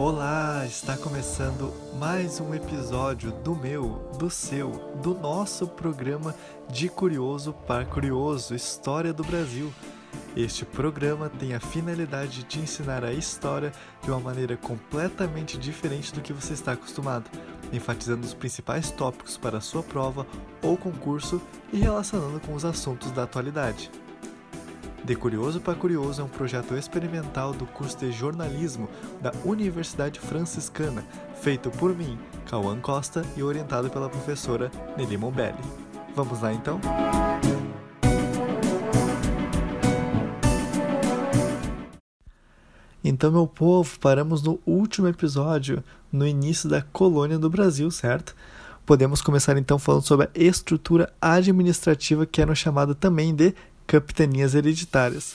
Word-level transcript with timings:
Olá, 0.00 0.64
está 0.64 0.96
começando 0.96 1.74
mais 1.98 2.38
um 2.38 2.54
episódio 2.54 3.32
do 3.32 3.52
meu, 3.56 4.08
do 4.16 4.30
seu, 4.30 4.70
do 5.02 5.12
nosso 5.12 5.66
programa 5.66 6.36
de 6.70 6.88
Curioso 6.88 7.52
para 7.52 7.84
Curioso 7.84 8.54
História 8.54 9.12
do 9.12 9.24
Brasil. 9.24 9.74
Este 10.36 10.64
programa 10.64 11.28
tem 11.28 11.52
a 11.52 11.58
finalidade 11.58 12.44
de 12.44 12.60
ensinar 12.60 13.02
a 13.02 13.12
história 13.12 13.72
de 14.00 14.08
uma 14.08 14.20
maneira 14.20 14.56
completamente 14.56 15.58
diferente 15.58 16.14
do 16.14 16.20
que 16.20 16.32
você 16.32 16.52
está 16.52 16.74
acostumado, 16.74 17.28
enfatizando 17.72 18.24
os 18.24 18.34
principais 18.34 18.92
tópicos 18.92 19.36
para 19.36 19.58
a 19.58 19.60
sua 19.60 19.82
prova 19.82 20.24
ou 20.62 20.76
concurso 20.76 21.42
e 21.72 21.78
relacionando 21.78 22.38
com 22.38 22.54
os 22.54 22.64
assuntos 22.64 23.10
da 23.10 23.24
atualidade. 23.24 23.90
De 25.08 25.16
Curioso 25.16 25.58
para 25.58 25.74
Curioso 25.74 26.20
é 26.20 26.24
um 26.26 26.28
projeto 26.28 26.74
experimental 26.74 27.54
do 27.54 27.64
curso 27.64 27.96
de 27.96 28.12
jornalismo 28.12 28.90
da 29.22 29.32
Universidade 29.42 30.20
Franciscana, 30.20 31.02
feito 31.40 31.70
por 31.70 31.96
mim, 31.96 32.18
Cauã 32.44 32.78
Costa, 32.78 33.24
e 33.34 33.42
orientado 33.42 33.88
pela 33.88 34.10
professora 34.10 34.70
Nelly 34.98 35.16
Mombelli. 35.16 35.56
Vamos 36.14 36.42
lá 36.42 36.52
então? 36.52 36.78
Então, 43.02 43.32
meu 43.32 43.46
povo, 43.46 43.98
paramos 43.98 44.42
no 44.42 44.60
último 44.66 45.08
episódio, 45.08 45.82
no 46.12 46.26
início 46.26 46.68
da 46.68 46.82
colônia 46.82 47.38
do 47.38 47.48
Brasil, 47.48 47.90
certo? 47.90 48.36
Podemos 48.84 49.22
começar 49.22 49.56
então 49.56 49.78
falando 49.78 50.02
sobre 50.02 50.26
a 50.26 50.30
estrutura 50.34 51.10
administrativa 51.18 52.26
que 52.26 52.42
era 52.42 52.54
chamada 52.54 52.94
também 52.94 53.34
de 53.34 53.54
capitanias 53.88 54.54
hereditárias. 54.54 55.34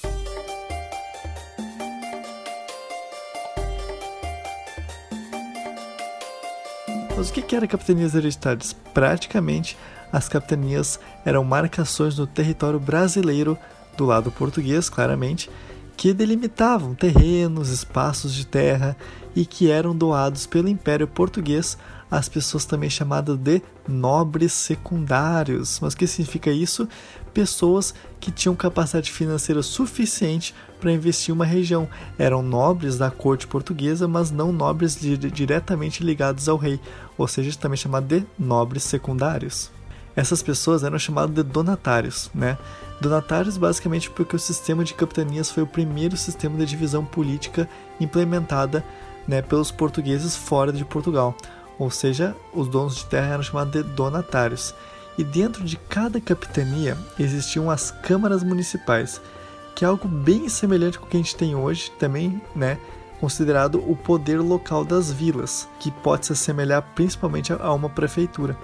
Mas 7.17 7.29
o 7.29 7.33
que 7.33 7.55
eram 7.55 7.67
capitanias 7.67 8.13
hereditárias? 8.13 8.73
Praticamente, 8.93 9.75
as 10.11 10.29
capitanias 10.29 10.99
eram 11.25 11.43
marcações 11.43 12.15
no 12.15 12.27
território 12.27 12.79
brasileiro, 12.79 13.57
do 13.97 14.05
lado 14.05 14.31
português, 14.31 14.87
claramente, 14.87 15.49
que 15.97 16.13
delimitavam 16.13 16.93
terrenos, 16.93 17.69
espaços 17.69 18.35
de 18.35 18.45
terra 18.45 18.95
e 19.35 19.47
que 19.47 19.71
eram 19.71 19.95
doados 19.95 20.45
pelo 20.45 20.69
Império 20.69 21.07
Português 21.07 21.75
às 22.11 22.29
pessoas 22.29 22.65
também 22.65 22.89
chamadas 22.91 23.35
de 23.35 23.63
nobres 23.87 24.53
secundários. 24.53 25.79
Mas 25.81 25.93
o 25.93 25.97
que 25.97 26.07
significa 26.07 26.51
isso? 26.51 26.87
Pessoas 27.33 27.93
que 28.19 28.31
tinham 28.31 28.55
capacidade 28.55 29.11
financeira 29.11 29.61
suficiente 29.63 30.53
para 30.79 30.91
investir 30.91 31.33
uma 31.33 31.45
região. 31.45 31.87
Eram 32.17 32.41
nobres 32.41 32.97
da 32.97 33.09
corte 33.09 33.47
portuguesa, 33.47 34.07
mas 34.07 34.31
não 34.31 34.51
nobres 34.51 34.97
diretamente 34.99 36.03
ligados 36.03 36.47
ao 36.49 36.57
rei, 36.57 36.79
ou 37.17 37.27
seja, 37.27 37.57
também 37.57 37.77
chamado 37.77 38.05
de 38.05 38.25
nobres 38.37 38.83
secundários. 38.83 39.71
Essas 40.15 40.43
pessoas 40.43 40.83
eram 40.83 40.99
chamadas 40.99 41.33
de 41.33 41.41
donatários, 41.41 42.29
né? 42.35 42.57
Donatários 43.01 43.57
basicamente 43.57 44.09
porque 44.11 44.35
o 44.35 44.39
sistema 44.39 44.83
de 44.83 44.93
capitanias 44.93 45.49
foi 45.49 45.63
o 45.63 45.67
primeiro 45.67 46.15
sistema 46.15 46.55
de 46.57 46.65
divisão 46.65 47.03
política 47.03 47.67
implementada 47.99 48.85
né, 49.27 49.41
pelos 49.41 49.71
portugueses 49.71 50.35
fora 50.35 50.71
de 50.71 50.85
Portugal, 50.85 51.35
ou 51.77 51.89
seja, 51.89 52.35
os 52.53 52.67
donos 52.67 52.95
de 52.95 53.05
terra 53.05 53.33
eram 53.33 53.43
chamados 53.43 53.73
de 53.73 53.83
donatários. 53.83 54.73
E 55.17 55.23
dentro 55.23 55.63
de 55.63 55.77
cada 55.77 56.19
capitania 56.19 56.97
existiam 57.19 57.69
as 57.69 57.91
câmaras 57.91 58.43
municipais, 58.43 59.21
que 59.75 59.85
é 59.85 59.87
algo 59.87 60.07
bem 60.07 60.49
semelhante 60.49 60.97
com 60.97 61.05
o 61.05 61.09
que 61.09 61.17
a 61.17 61.19
gente 61.19 61.35
tem 61.35 61.55
hoje, 61.55 61.91
também, 61.99 62.41
né, 62.55 62.79
considerado 63.19 63.79
o 63.89 63.95
poder 63.95 64.39
local 64.39 64.83
das 64.83 65.11
vilas, 65.11 65.67
que 65.79 65.91
pode 65.91 66.25
se 66.25 66.33
assemelhar 66.33 66.81
principalmente 66.95 67.53
a 67.53 67.73
uma 67.73 67.89
prefeitura. 67.89 68.57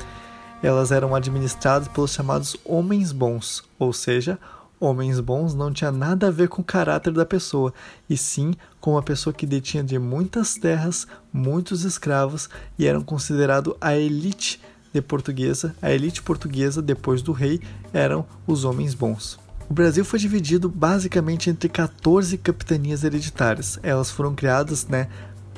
Elas 0.62 0.92
eram 0.92 1.16
administradas 1.16 1.88
pelos 1.88 2.12
chamados 2.12 2.58
homens 2.66 3.12
bons, 3.12 3.64
ou 3.78 3.94
seja, 3.94 4.38
homens 4.80 5.20
bons 5.20 5.54
não 5.54 5.72
tinha 5.72 5.92
nada 5.92 6.28
a 6.28 6.32
ver 6.32 6.48
com 6.48 6.62
o 6.62 6.66
caráter 6.66 7.12
da 7.14 7.26
pessoa, 7.26 7.74
e 8.10 8.16
sim 8.16 8.54
com 8.80 8.92
uma 8.92 9.04
pessoa 9.04 9.34
que 9.34 9.46
detinha 9.46 9.84
de 9.84 10.00
muitas 10.00 10.56
terras, 10.56 11.08
muitos 11.34 11.84
escravos 11.84 12.50
e 12.78 12.86
eram 12.86 13.02
considerado 13.02 13.76
a 13.82 13.96
elite 13.96 14.62
de 14.94 15.02
portuguesa, 15.02 15.76
a 15.82 15.92
elite 15.92 16.22
portuguesa 16.22 16.82
depois 16.82 17.22
do 17.22 17.32
rei 17.32 17.62
eram 17.94 18.26
os 18.48 18.64
homens 18.64 18.94
bons. 18.94 19.40
O 19.70 19.74
Brasil 19.74 20.04
foi 20.04 20.18
dividido 20.18 20.68
basicamente 20.68 21.50
entre 21.50 21.70
14 21.70 22.38
capitanias 22.40 23.04
hereditárias. 23.04 23.78
Elas 23.84 24.10
foram 24.10 24.34
criadas, 24.34 24.88
né, 24.88 25.08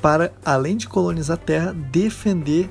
para 0.02 0.32
além 0.44 0.76
de 0.76 0.86
colonizar 0.86 1.38
a 1.38 1.40
terra, 1.40 1.72
defender 1.72 2.68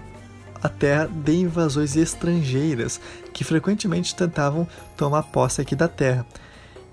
a 0.62 0.70
terra 0.70 1.08
de 1.08 1.34
invasões 1.34 1.96
estrangeiras 1.96 3.00
que 3.34 3.44
frequentemente 3.44 4.16
tentavam 4.16 4.68
tomar 4.96 5.24
posse 5.24 5.62
aqui 5.62 5.76
da 5.76 5.88
terra. 5.88 6.26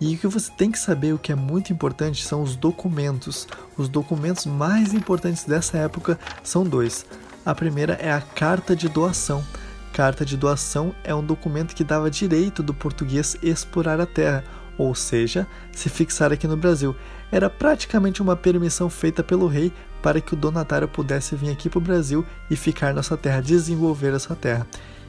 E 0.00 0.14
o 0.14 0.18
que 0.18 0.28
você 0.28 0.50
tem 0.52 0.70
que 0.70 0.78
saber, 0.78 1.12
o 1.12 1.18
que 1.18 1.32
é 1.32 1.34
muito 1.34 1.72
importante, 1.72 2.24
são 2.24 2.42
os 2.42 2.54
documentos. 2.54 3.48
Os 3.76 3.88
documentos 3.88 4.46
mais 4.46 4.94
importantes 4.94 5.44
dessa 5.44 5.76
época 5.76 6.18
são 6.42 6.62
dois. 6.62 7.04
A 7.44 7.54
primeira 7.54 7.94
é 7.94 8.12
a 8.12 8.20
carta 8.20 8.76
de 8.76 8.88
doação. 8.88 9.44
Carta 9.92 10.24
de 10.24 10.36
doação 10.36 10.94
é 11.02 11.12
um 11.12 11.24
documento 11.24 11.74
que 11.74 11.82
dava 11.82 12.10
direito 12.10 12.62
do 12.62 12.72
português 12.72 13.36
explorar 13.42 14.00
a 14.00 14.06
terra, 14.06 14.44
ou 14.76 14.94
seja, 14.94 15.46
se 15.72 15.88
fixar 15.88 16.32
aqui 16.32 16.46
no 16.46 16.56
Brasil. 16.56 16.94
Era 17.32 17.50
praticamente 17.50 18.22
uma 18.22 18.36
permissão 18.36 18.88
feita 18.88 19.24
pelo 19.24 19.48
rei 19.48 19.72
para 20.02 20.20
que 20.20 20.34
o 20.34 20.36
donatário 20.36 20.88
pudesse 20.88 21.34
vir 21.34 21.50
aqui 21.50 21.68
para 21.68 21.78
o 21.78 21.82
Brasil 21.82 22.24
e 22.50 22.56
ficar 22.56 22.94
nessa 22.94 23.16
terra, 23.16 23.40
desenvolver 23.40 24.14
essa 24.14 24.34
terra. 24.34 24.66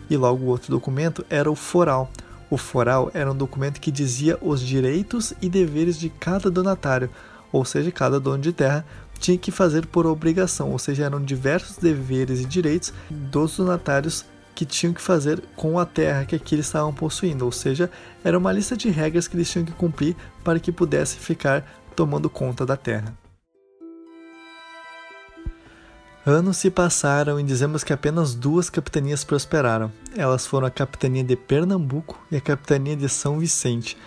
E 0.09 0.17
logo 0.17 0.43
o 0.43 0.47
outro 0.47 0.71
documento 0.71 1.25
era 1.29 1.49
o 1.49 1.55
foral. 1.55 2.09
O 2.49 2.57
foral 2.57 3.11
era 3.13 3.31
um 3.31 3.35
documento 3.35 3.79
que 3.79 3.91
dizia 3.91 4.37
os 4.41 4.59
direitos 4.61 5.33
e 5.41 5.47
deveres 5.47 5.99
de 5.99 6.09
cada 6.09 6.49
donatário, 6.49 7.09
ou 7.51 7.63
seja, 7.63 7.91
cada 7.91 8.19
dono 8.19 8.39
de 8.39 8.51
terra 8.51 8.85
tinha 9.19 9.37
que 9.37 9.51
fazer 9.51 9.85
por 9.85 10.07
obrigação, 10.07 10.71
ou 10.71 10.79
seja, 10.79 11.05
eram 11.05 11.23
diversos 11.23 11.77
deveres 11.77 12.39
e 12.39 12.45
direitos 12.45 12.93
dos 13.09 13.57
donatários 13.57 14.25
que 14.55 14.65
tinham 14.65 14.93
que 14.93 15.01
fazer 15.01 15.41
com 15.55 15.77
a 15.77 15.85
terra 15.85 16.25
que 16.25 16.35
aqui 16.35 16.55
eles 16.55 16.65
estavam 16.65 16.93
possuindo, 16.93 17.45
ou 17.45 17.51
seja, 17.51 17.89
era 18.23 18.37
uma 18.37 18.51
lista 18.51 18.75
de 18.75 18.89
regras 18.89 19.27
que 19.27 19.35
eles 19.35 19.49
tinham 19.49 19.65
que 19.65 19.71
cumprir 19.73 20.15
para 20.43 20.59
que 20.59 20.71
pudesse 20.71 21.17
ficar 21.17 21.65
tomando 21.95 22.29
conta 22.29 22.65
da 22.65 22.75
terra. 22.75 23.13
Anos 26.29 26.57
se 26.57 26.69
passaram 26.69 27.39
e 27.39 27.43
dizemos 27.43 27.83
que 27.83 27.91
apenas 27.91 28.35
duas 28.35 28.69
capitanias 28.69 29.23
prosperaram. 29.23 29.91
Elas 30.15 30.45
foram 30.45 30.67
a 30.67 30.71
capitania 30.71 31.23
de 31.23 31.35
Pernambuco 31.35 32.23
e 32.29 32.35
a 32.35 32.41
capitania 32.41 32.95
de 32.95 33.09
São 33.09 33.39
Vicente. 33.39 33.97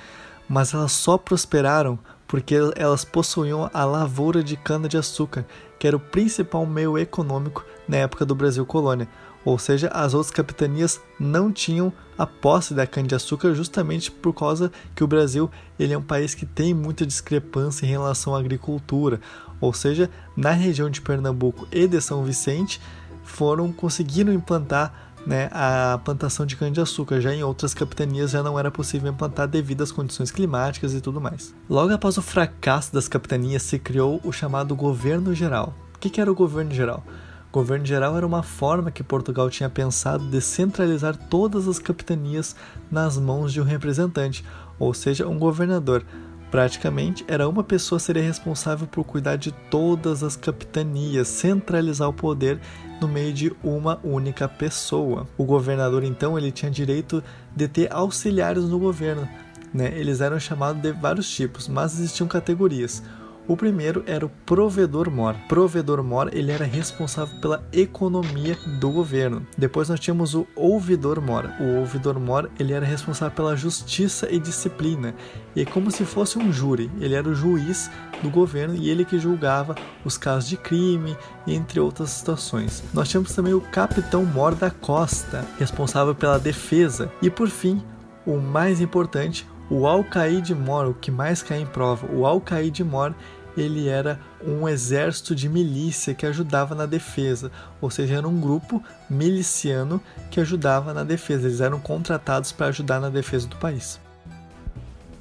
Mas 0.49 0.73
elas 0.73 0.93
só 0.93 1.19
prosperaram 1.19 1.99
porque 2.29 2.55
elas 2.77 3.05
possuíam 3.05 3.69
a 3.75 3.85
lavoura 3.85 4.41
de 4.41 4.57
cana-de-açúcar, 4.57 5.45
que 5.81 5.87
era 5.89 5.97
o 5.97 6.01
principal 6.01 6.65
meio 6.65 6.97
econômico 6.97 7.65
na 7.89 7.97
época 7.97 8.25
do 8.25 8.37
Brasil 8.37 8.65
colônia. 8.65 9.09
Ou 9.45 9.59
seja, 9.59 9.89
as 9.89 10.15
outras 10.15 10.31
capitanias 10.31 11.01
não 11.19 11.53
tinham 11.53 11.93
a 12.17 12.27
posse 12.27 12.75
da 12.75 12.87
cana-de-açúcar 12.87 13.55
justamente 13.55 14.11
por 14.11 14.33
causa 14.33 14.71
que 14.95 15.03
o 15.03 15.07
Brasil 15.07 15.51
ele 15.79 15.93
é 15.93 15.99
um 15.99 16.03
país 16.03 16.35
que 16.35 16.47
tem 16.47 16.73
muita 16.73 17.05
discrepância 17.05 17.85
em 17.85 17.89
relação 17.89 18.35
à 18.35 18.39
agricultura. 18.39 19.21
Ou 19.61 19.73
seja, 19.73 20.11
na 20.37 20.51
região 20.51 20.89
de 20.89 21.01
Pernambuco 21.01 21.67
e 21.73 21.87
de 21.87 22.01
São 22.01 22.25
Vicente 22.25 22.81
foram 23.25 23.73
conseguiram 23.73 24.33
implantar 24.33 25.13
né, 25.27 25.49
a 25.53 26.01
plantação 26.05 26.45
de 26.45 26.57
cana-de-açúcar. 26.57 27.21
Já 27.21 27.35
em 27.35 27.43
outras 27.43 27.75
capitanias 27.75 28.31
já 28.33 28.43
não 28.43 28.59
era 28.59 28.71
possível 28.71 29.11
implantar 29.11 29.49
devido 29.49 29.83
às 29.83 29.93
condições 29.93 30.31
climáticas 30.31 30.95
e 30.95 31.01
tudo 31.01 31.21
mais. 31.21 31.55
Logo 31.69 31.93
após 31.93 32.19
o 32.19 32.23
fracasso 32.23 32.93
das 32.93 33.09
capitanias, 33.09 33.63
se 33.63 33.79
criou 33.79 34.21
o 34.25 34.33
chamado 34.33 34.75
governo 34.75 35.35
geral. 35.35 35.75
O 35.95 35.99
que 35.99 36.21
era 36.21 36.31
o 36.31 36.35
governo 36.35 36.73
geral? 36.73 37.05
Governo 37.53 37.85
geral 37.85 38.17
era 38.17 38.27
uma 38.27 38.43
forma 38.43 38.91
que 38.91 39.05
Portugal 39.05 39.51
tinha 39.51 39.69
pensado 39.69 40.25
de 40.25 40.41
centralizar 40.41 41.15
todas 41.15 41.69
as 41.69 41.79
capitanias 41.79 42.57
nas 42.91 43.19
mãos 43.19 43.53
de 43.53 43.61
um 43.61 43.65
representante, 43.65 44.43
ou 44.79 44.95
seja, 44.95 45.29
um 45.29 45.39
governador. 45.39 46.03
Praticamente, 46.51 47.25
era 47.29 47.49
uma 47.49 47.63
pessoa 47.63 47.99
seria 47.99 48.23
responsável 48.23 48.87
por 48.87 49.05
cuidar 49.05 49.37
de 49.37 49.53
todas 49.71 50.23
as 50.23 50.35
capitanias, 50.35 51.29
centralizar 51.29 52.09
o 52.09 52.13
poder 52.13 52.59
no 53.01 53.09
meio 53.09 53.33
de 53.33 53.53
uma 53.63 54.01
única 54.03 54.49
pessoa. 54.49 55.27
O 55.37 55.45
governador, 55.45 56.05
então, 56.05 56.39
ele 56.39 56.51
tinha 56.53 56.71
direito 56.71 57.23
de 57.55 57.69
ter 57.69 57.93
auxiliares 57.93 58.65
no 58.65 58.79
governo. 58.79 59.29
Né? 59.73 59.99
Eles 59.99 60.21
eram 60.21 60.39
chamados 60.39 60.81
de 60.81 60.93
vários 60.93 61.31
tipos, 61.31 61.69
mas 61.69 61.95
existiam 61.95 62.27
categorias. 62.27 63.03
O 63.47 63.57
primeiro 63.57 64.05
era 64.07 64.25
o 64.25 64.29
provedor-mor. 64.29 65.35
Provedor-mor, 65.49 66.31
ele 66.33 66.53
era 66.53 66.65
responsável 66.65 67.41
pela 67.41 67.67
economia 67.73 68.57
do 68.79 68.91
governo. 68.91 69.45
Depois 69.59 69.89
nós 69.89 69.99
tínhamos 69.99 70.35
o 70.35 70.47
ouvidor-mor. 70.55 71.51
O 71.61 71.81
ouvidor-mor, 71.81 72.49
ele 72.59 72.73
era 72.73 72.87
responsável 72.87 73.35
pela 73.35 73.57
justiça 73.57 74.29
e 74.31 74.39
disciplina. 74.39 75.15
E 75.57 75.63
é 75.63 75.65
como 75.65 75.91
se 75.91 76.05
fosse 76.05 76.39
um 76.39 76.53
júri. 76.53 76.91
Ele 77.01 77.15
era 77.15 77.29
o 77.29 77.35
juiz 77.35 77.91
do 78.23 78.31
governo 78.31 78.77
e 78.77 78.89
ele 78.89 79.05
que 79.05 79.19
julgava 79.19 79.75
os 80.05 80.17
casos 80.17 80.49
de 80.49 80.57
crime, 80.57 81.17
entre 81.47 81.81
outras 81.81 82.11
situações. 82.11 82.83
Nós 82.95 83.09
tínhamos 83.09 83.35
também 83.35 83.55
o 83.55 83.61
capitão-mor 83.61 84.55
da 84.55 84.71
costa, 84.71 85.45
responsável 85.59 86.15
pela 86.15 86.39
defesa. 86.39 87.11
E 87.21 87.29
por 87.29 87.49
fim, 87.49 87.83
o 88.25 88.39
mais 88.39 88.81
importante, 88.81 89.47
o 89.73 89.87
Al-Qaid 89.87 90.55
Mor, 90.55 90.89
o 90.89 90.93
que 90.93 91.11
mais 91.11 91.43
cai 91.43 91.63
em 91.63 91.67
prova, 91.67 92.07
o 92.13 92.27
Al-Qaid 92.27 92.85
Mor, 92.85 93.15
ele 93.57 93.89
era 93.89 94.21
um 94.47 94.69
exército 94.69 95.35
de 95.35 95.49
milícia 95.49 96.13
que 96.13 96.27
ajudava 96.27 96.75
na 96.75 96.85
defesa, 96.85 97.51
ou 97.81 97.91
seja, 97.91 98.17
era 98.17 98.29
um 98.29 98.39
grupo 98.39 98.85
miliciano 99.09 99.99
que 100.31 100.39
ajudava 100.41 100.93
na 100.93 101.03
defesa, 101.03 101.49
eles 101.49 101.63
eram 101.63 101.81
contratados 101.81 102.53
para 102.53 102.67
ajudar 102.67 103.01
na 103.01 103.09
defesa 103.09 103.49
do 103.49 103.57
país. 103.57 103.99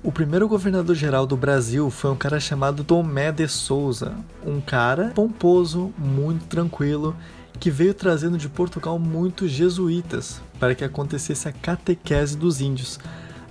O 0.03 0.11
primeiro 0.11 0.49
governador-geral 0.49 1.25
do 1.25 1.37
Brasil 1.37 1.89
foi 1.89 2.11
um 2.11 2.17
cara 2.17 2.37
chamado 2.37 2.83
Tomé 2.83 3.31
de 3.31 3.47
Souza, 3.47 4.13
um 4.45 4.59
cara 4.59 5.13
pomposo, 5.15 5.93
muito 5.97 6.45
tranquilo, 6.47 7.15
que 7.57 7.71
veio 7.71 7.93
trazendo 7.93 8.37
de 8.37 8.49
Portugal 8.49 8.99
muitos 8.99 9.49
jesuítas 9.49 10.41
para 10.59 10.75
que 10.75 10.83
acontecesse 10.83 11.47
a 11.47 11.53
catequese 11.53 12.35
dos 12.35 12.59
índios 12.59 12.99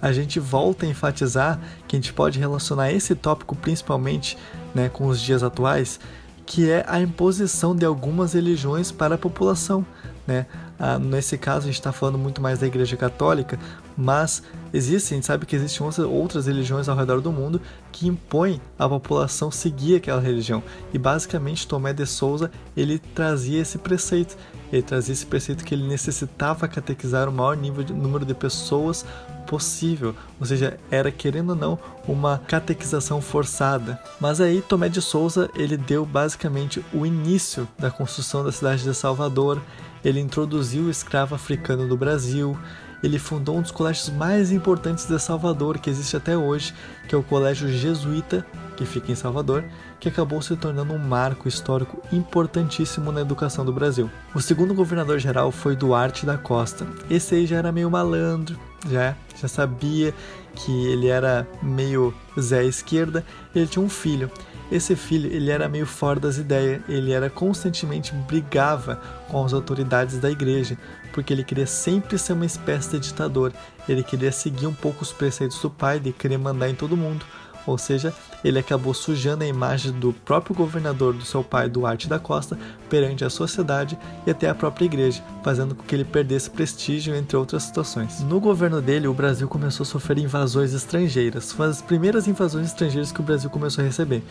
a 0.00 0.12
gente 0.12 0.40
volta 0.40 0.86
a 0.86 0.88
enfatizar 0.88 1.60
que 1.86 1.96
a 1.96 1.98
gente 1.98 2.12
pode 2.12 2.38
relacionar 2.38 2.92
esse 2.92 3.14
tópico 3.14 3.54
principalmente 3.54 4.36
né, 4.74 4.88
com 4.88 5.06
os 5.06 5.20
dias 5.20 5.42
atuais, 5.42 6.00
que 6.46 6.68
é 6.68 6.84
a 6.88 7.00
imposição 7.00 7.76
de 7.76 7.84
algumas 7.84 8.32
religiões 8.32 8.90
para 8.90 9.14
a 9.14 9.18
população. 9.18 9.84
Né? 10.26 10.46
Ah, 10.78 10.98
nesse 10.98 11.36
caso, 11.36 11.64
a 11.64 11.66
gente 11.66 11.74
está 11.74 11.92
falando 11.92 12.16
muito 12.16 12.40
mais 12.40 12.58
da 12.58 12.66
Igreja 12.66 12.96
Católica, 12.96 13.58
mas 13.96 14.42
existe, 14.72 15.12
a 15.12 15.16
gente 15.16 15.26
sabe 15.26 15.44
que 15.44 15.54
existem 15.54 15.86
outras 16.06 16.46
religiões 16.46 16.88
ao 16.88 16.96
redor 16.96 17.20
do 17.20 17.30
mundo 17.30 17.60
que 17.92 18.08
impõem 18.08 18.60
à 18.78 18.88
população 18.88 19.50
seguir 19.50 19.96
aquela 19.96 20.20
religião. 20.20 20.62
E 20.94 20.98
basicamente, 20.98 21.66
Tomé 21.66 21.92
de 21.92 22.06
Souza 22.06 22.50
ele 22.76 22.98
trazia 22.98 23.60
esse 23.60 23.76
preceito. 23.76 24.36
Ele 24.72 24.82
trazia 24.82 25.12
esse 25.12 25.26
preceito 25.26 25.64
que 25.64 25.74
ele 25.74 25.86
necessitava 25.86 26.66
catequizar 26.66 27.28
o 27.28 27.32
maior 27.32 27.56
nível 27.56 27.82
de, 27.82 27.92
número 27.92 28.24
de 28.24 28.34
pessoas 28.34 29.04
possível, 29.50 30.14
ou 30.38 30.46
seja, 30.46 30.78
era 30.92 31.10
querendo 31.10 31.50
ou 31.50 31.56
não 31.56 31.76
uma 32.06 32.38
catequização 32.38 33.20
forçada. 33.20 34.00
Mas 34.20 34.40
aí 34.40 34.62
Tomé 34.62 34.88
de 34.88 35.02
Souza 35.02 35.50
ele 35.56 35.76
deu 35.76 36.06
basicamente 36.06 36.84
o 36.94 37.04
início 37.04 37.66
da 37.76 37.90
construção 37.90 38.44
da 38.44 38.52
cidade 38.52 38.84
de 38.84 38.94
Salvador. 38.94 39.60
Ele 40.04 40.20
introduziu 40.20 40.84
o 40.84 40.90
escravo 40.90 41.34
africano 41.34 41.84
no 41.84 41.96
Brasil. 41.96 42.56
Ele 43.02 43.18
fundou 43.18 43.56
um 43.56 43.62
dos 43.62 43.70
colégios 43.70 44.10
mais 44.10 44.52
importantes 44.52 45.06
de 45.06 45.18
Salvador, 45.18 45.78
que 45.78 45.88
existe 45.88 46.16
até 46.16 46.36
hoje, 46.36 46.74
que 47.08 47.14
é 47.14 47.18
o 47.18 47.22
Colégio 47.22 47.68
Jesuíta, 47.68 48.44
que 48.76 48.84
fica 48.84 49.10
em 49.12 49.14
Salvador, 49.14 49.64
que 49.98 50.08
acabou 50.08 50.40
se 50.40 50.56
tornando 50.56 50.92
um 50.92 50.98
marco 50.98 51.48
histórico 51.48 52.02
importantíssimo 52.12 53.12
na 53.12 53.20
educação 53.20 53.64
do 53.64 53.72
Brasil. 53.72 54.10
O 54.34 54.40
segundo 54.40 54.74
governador-geral 54.74 55.50
foi 55.50 55.76
Duarte 55.76 56.24
da 56.24 56.38
Costa. 56.38 56.86
Esse 57.10 57.34
aí 57.34 57.46
já 57.46 57.56
era 57.56 57.72
meio 57.72 57.90
malandro, 57.90 58.58
já, 58.88 59.14
já 59.40 59.48
sabia 59.48 60.14
que 60.54 60.86
ele 60.86 61.08
era 61.08 61.46
meio 61.62 62.14
Zé 62.38 62.64
Esquerda, 62.64 63.24
ele 63.54 63.66
tinha 63.66 63.84
um 63.84 63.88
filho. 63.88 64.30
Esse 64.70 64.94
filho, 64.94 65.32
ele 65.32 65.50
era 65.50 65.68
meio 65.68 65.86
fora 65.86 66.20
das 66.20 66.38
ideias, 66.38 66.80
ele 66.88 67.12
era 67.12 67.28
constantemente 67.28 68.14
brigava 68.14 69.00
com 69.28 69.44
as 69.44 69.52
autoridades 69.52 70.18
da 70.18 70.30
igreja, 70.30 70.78
porque 71.12 71.32
ele 71.32 71.42
queria 71.42 71.66
sempre 71.66 72.16
ser 72.16 72.34
uma 72.34 72.46
espécie 72.46 72.90
de 72.90 73.00
ditador. 73.00 73.52
Ele 73.88 74.02
queria 74.02 74.30
seguir 74.30 74.66
um 74.66 74.74
pouco 74.74 75.02
os 75.02 75.12
preceitos 75.12 75.60
do 75.60 75.68
pai 75.68 75.98
de 75.98 76.12
querer 76.12 76.38
mandar 76.38 76.68
em 76.68 76.74
todo 76.74 76.96
mundo. 76.96 77.24
Ou 77.66 77.76
seja, 77.76 78.12
ele 78.42 78.58
acabou 78.58 78.94
sujando 78.94 79.44
a 79.44 79.46
imagem 79.46 79.92
do 79.92 80.12
próprio 80.12 80.56
governador 80.56 81.12
do 81.12 81.24
seu 81.24 81.44
pai, 81.44 81.68
Duarte 81.68 82.08
da 82.08 82.18
Costa, 82.18 82.58
perante 82.88 83.24
a 83.24 83.30
sociedade 83.30 83.98
e 84.26 84.30
até 84.30 84.48
a 84.48 84.54
própria 84.54 84.86
igreja, 84.86 85.22
fazendo 85.44 85.74
com 85.74 85.84
que 85.84 85.94
ele 85.94 86.04
perdesse 86.04 86.50
prestígio, 86.50 87.14
entre 87.14 87.36
outras 87.36 87.64
situações. 87.64 88.20
No 88.20 88.40
governo 88.40 88.80
dele, 88.80 89.06
o 89.06 89.14
Brasil 89.14 89.46
começou 89.46 89.84
a 89.84 89.86
sofrer 89.86 90.18
invasões 90.18 90.72
estrangeiras. 90.72 91.52
Foram 91.52 91.70
as 91.70 91.82
primeiras 91.82 92.26
invasões 92.26 92.66
estrangeiras 92.66 93.12
que 93.12 93.20
o 93.20 93.24
Brasil 93.24 93.50
começou 93.50 93.82
a 93.82 93.86
receber, 93.86 94.22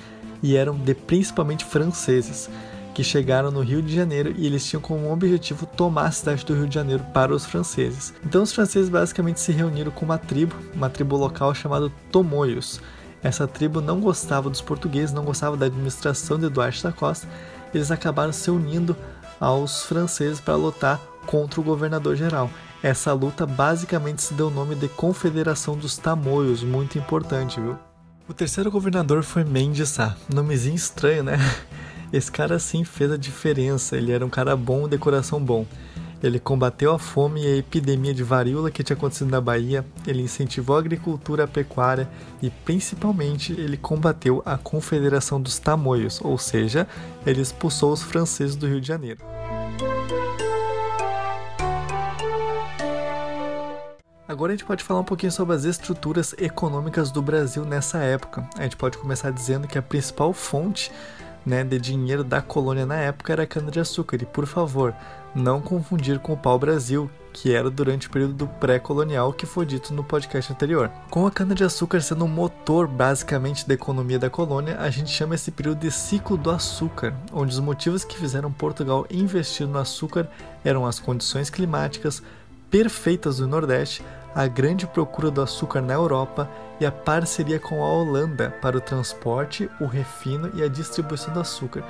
e 0.42 0.56
eram 0.56 0.76
de 0.76 0.94
principalmente 0.94 1.66
franceses 1.66 2.50
que 2.94 3.04
chegaram 3.04 3.52
no 3.52 3.62
Rio 3.62 3.82
de 3.82 3.96
Janeiro 3.96 4.34
e 4.38 4.46
eles 4.46 4.66
tinham 4.66 4.82
como 4.82 5.12
objetivo 5.12 5.66
tomar 5.66 6.08
a 6.08 6.12
cidade 6.12 6.46
do 6.46 6.54
Rio 6.54 6.68
de 6.68 6.76
Janeiro 6.76 7.04
para 7.14 7.34
os 7.34 7.46
franceses. 7.46 8.14
Então 8.26 8.44
os 8.44 8.52
franceses 8.52 8.90
basicamente 8.90 9.40
se 9.40 9.52
reuniram 9.52 9.92
com 9.92 10.06
uma 10.06 10.18
tribo, 10.18 10.56
uma 10.74 10.90
tribo 10.90 11.16
local 11.16 11.54
chamada 11.54 11.92
Tomoios, 12.12 12.82
essa 13.22 13.48
tribo 13.48 13.82
não 13.82 14.00
gostava 14.00 14.50
dos 14.50 14.62
portugueses, 14.62 15.14
não 15.14 15.26
gostava 15.26 15.58
da 15.58 15.66
administração 15.66 16.40
de 16.40 16.50
Duarte 16.50 16.84
da 16.84 16.92
Costa. 16.92 17.28
Eles 17.74 17.92
acabaram 17.92 18.32
se 18.32 18.50
unindo 18.50 18.96
aos 19.40 19.84
franceses 19.84 20.40
para 20.40 20.56
lutar 20.56 21.00
contra 21.26 21.60
o 21.60 21.64
governador 21.64 22.16
geral. 22.16 22.50
Essa 22.82 23.12
luta 23.12 23.46
basicamente 23.46 24.22
se 24.22 24.34
deu 24.34 24.48
o 24.48 24.52
nome 24.52 24.74
de 24.76 24.88
Confederação 24.88 25.78
dos 25.78 25.98
Tamoios, 25.98 26.64
muito 26.64 26.98
importante, 26.98 27.60
viu? 27.60 27.78
O 28.30 28.34
terceiro 28.34 28.70
governador 28.70 29.24
foi 29.24 29.44
Mendes 29.44 29.90
Sá. 29.90 30.16
Nomezinho 30.32 30.76
estranho, 30.76 31.24
né? 31.24 31.38
Esse 32.14 32.32
cara 32.32 32.60
sim 32.60 32.84
fez 32.84 33.12
a 33.12 33.18
diferença, 33.18 33.98
ele 33.98 34.12
era 34.12 34.24
um 34.24 34.30
cara 34.30 34.56
bom, 34.56 34.88
de 34.88 35.00
coração 35.00 35.44
bom. 35.44 35.66
Ele 36.22 36.40
combateu 36.40 36.94
a 36.94 37.00
fome 37.00 37.42
e 37.42 37.48
a 37.48 37.58
epidemia 37.58 38.14
de 38.14 38.22
varíola 38.22 38.70
que 38.70 38.84
tinha 38.84 38.96
acontecido 38.96 39.32
na 39.32 39.42
Bahia, 39.42 39.84
ele 40.06 40.22
incentivou 40.22 40.76
a 40.76 40.80
agricultura 40.80 41.46
a 41.46 41.48
pecuária 41.48 42.08
e, 42.40 42.52
principalmente, 42.52 43.52
ele 43.54 43.78
combateu 43.78 44.44
a 44.46 44.58
Confederação 44.60 45.42
dos 45.42 45.58
Tamoios, 45.58 46.20
ou 46.24 46.38
seja, 46.38 46.88
ele 47.26 47.42
expulsou 47.42 47.92
os 47.92 48.04
franceses 48.04 48.56
do 48.56 48.68
Rio 48.68 48.80
de 48.80 48.88
Janeiro. 48.88 49.26
Agora 54.30 54.54
a 54.54 54.56
gente 54.56 54.64
pode 54.64 54.84
falar 54.84 55.00
um 55.00 55.04
pouquinho 55.04 55.32
sobre 55.32 55.56
as 55.56 55.64
estruturas 55.64 56.36
econômicas 56.38 57.10
do 57.10 57.20
Brasil 57.20 57.66
nessa 57.66 57.98
época. 57.98 58.48
A 58.56 58.62
gente 58.62 58.78
pode 58.78 58.96
começar 58.96 59.32
dizendo 59.32 59.68
que 59.68 59.76
a 59.76 59.82
principal 59.82 60.34
fonte 60.34 60.92
né, 61.44 61.64
de 61.64 61.80
dinheiro 61.80 62.24
da 62.24 62.40
colônia 62.40 62.86
na 62.86 62.98
época 62.98 63.34
era 63.34 63.42
a 63.42 63.48
cana-de-açúcar. 63.48 64.18
E 64.22 64.28
por 64.28 64.46
favor, 64.46 64.94
não 65.34 65.60
confundir 65.60 66.20
com 66.20 66.34
o 66.34 66.38
pau-brasil, 66.38 67.10
que 67.34 67.56
era 67.56 67.72
durante 67.72 68.06
o 68.06 68.12
período 68.12 68.46
pré-colonial 68.60 69.34
que 69.34 69.48
foi 69.48 69.66
dito 69.66 69.96
no 69.96 70.04
podcast 70.04 70.54
anterior. 70.54 70.92
Com 71.10 71.26
a 71.26 71.32
cana-de-açúcar 71.32 72.00
sendo 72.00 72.26
um 72.26 72.28
motor 72.28 72.88
basicamente 72.88 73.68
da 73.68 73.74
economia 73.74 74.20
da 74.20 74.30
colônia, 74.30 74.78
a 74.80 74.92
gente 74.92 75.10
chama 75.10 75.34
esse 75.34 75.50
período 75.50 75.80
de 75.80 75.90
ciclo 75.90 76.38
do 76.38 76.52
açúcar, 76.52 77.16
onde 77.34 77.52
os 77.52 77.60
motivos 77.60 78.04
que 78.04 78.20
fizeram 78.20 78.52
Portugal 78.52 79.08
investir 79.10 79.66
no 79.66 79.80
açúcar 79.80 80.30
eram 80.64 80.86
as 80.86 81.00
condições 81.00 81.50
climáticas 81.50 82.22
perfeitas 82.70 83.38
do 83.38 83.48
Nordeste, 83.48 84.04
a 84.34 84.48
grande 84.48 84.86
procura 84.86 85.32
do 85.32 85.42
açúcar 85.42 85.82
na 85.82 85.94
Europa 85.94 86.50
e 86.80 86.86
a 86.86 86.92
parceria 86.92 87.60
com 87.60 87.84
a 87.84 87.88
Holanda 87.88 88.52
para 88.62 88.78
o 88.78 88.82
transporte, 88.82 89.70
o 89.80 89.86
refino 89.86 90.52
e 90.54 90.64
a 90.64 90.68
distribuição 90.68 91.34
do 91.34 91.40
açúcar. 91.40 91.84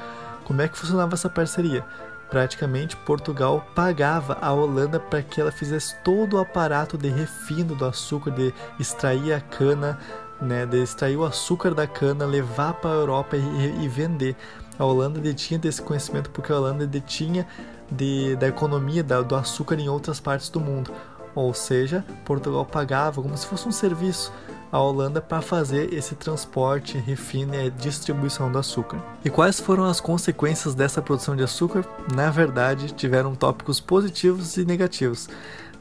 Como 0.46 0.62
é 0.62 0.68
que 0.68 0.78
funcionava 0.78 1.14
essa 1.14 1.30
parceria? 1.30 1.86
Praticamente 2.30 2.96
Portugal 2.96 3.66
pagava 3.76 4.38
a 4.40 4.52
Holanda 4.52 5.00
para 5.00 5.22
que 5.22 5.42
ela 5.42 5.52
fizesse 5.52 5.96
todo 6.04 6.38
o 6.38 6.40
aparato 6.40 6.98
de 6.98 7.10
refino 7.10 7.76
do 7.76 7.86
açúcar, 7.86 8.32
de 8.32 8.54
extrair 8.80 9.34
a 9.34 9.42
cana, 9.42 9.98
né, 10.40 10.66
de 10.66 10.82
extrair 10.82 11.18
o 11.18 11.26
açúcar 11.26 11.74
da 11.74 11.88
cana, 11.88 12.26
levar 12.26 12.74
para 12.74 12.92
a 12.92 12.94
Europa 12.94 13.36
e, 13.36 13.84
e, 13.84 13.88
vender. 13.88 14.36
A 14.78 14.86
Holanda 14.86 15.20
detinha 15.20 15.60
desse 15.60 15.82
conhecimento 15.82 16.30
porque 16.30 16.52
a 16.52 16.56
Holanda 16.56 16.88
detinha 16.88 17.46
de, 17.92 18.36
da 18.38 18.48
economia 18.48 19.04
da, 19.04 19.22
do 19.22 19.36
açúcar 19.36 19.76
em 19.76 19.90
outras 19.90 20.20
partes 20.20 20.50
do 20.50 20.60
mundo. 20.60 20.94
Ou 21.36 21.54
seja, 21.54 22.04
Portugal 22.26 22.66
pagava 22.66 23.22
como 23.22 23.38
se 23.38 23.46
fosse 23.46 23.68
um 23.68 23.72
serviço 23.72 24.32
à 24.72 24.80
Holanda 24.80 25.20
para 25.22 25.42
fazer 25.42 25.94
esse 25.94 26.16
transporte, 26.16 26.98
refino 26.98 27.56
e 27.56 27.70
distribuição 27.72 28.52
do 28.52 28.58
açúcar. 28.58 29.00
E 29.24 29.30
quais 29.30 29.60
foram 29.60 29.86
as 29.86 30.00
consequências 30.00 30.76
dessa 30.76 31.02
produção 31.02 31.36
de 31.36 31.44
açúcar? 31.44 31.86
Na 32.14 32.30
verdade, 32.30 32.94
tiveram 32.94 33.36
tópicos 33.36 33.80
positivos 33.80 34.58
e 34.58 34.66
negativos. 34.66 35.28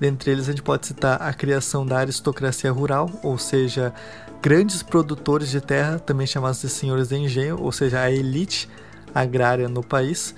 Dentre 0.00 0.30
eles, 0.30 0.48
a 0.48 0.52
gente 0.52 0.62
pode 0.62 0.86
citar 0.86 1.20
a 1.20 1.32
criação 1.32 1.84
da 1.84 1.98
aristocracia 1.98 2.70
rural, 2.70 3.10
ou 3.22 3.36
seja, 3.36 3.92
grandes 4.40 4.82
produtores 4.82 5.50
de 5.50 5.60
terra, 5.60 5.98
também 5.98 6.26
chamados 6.26 6.60
de 6.60 6.68
senhores 6.68 7.08
de 7.08 7.16
engenho, 7.16 7.60
ou 7.60 7.72
seja, 7.72 8.00
a 8.00 8.10
elite 8.10 8.68
agrária 9.14 9.68
no 9.68 9.82
país, 9.82 10.34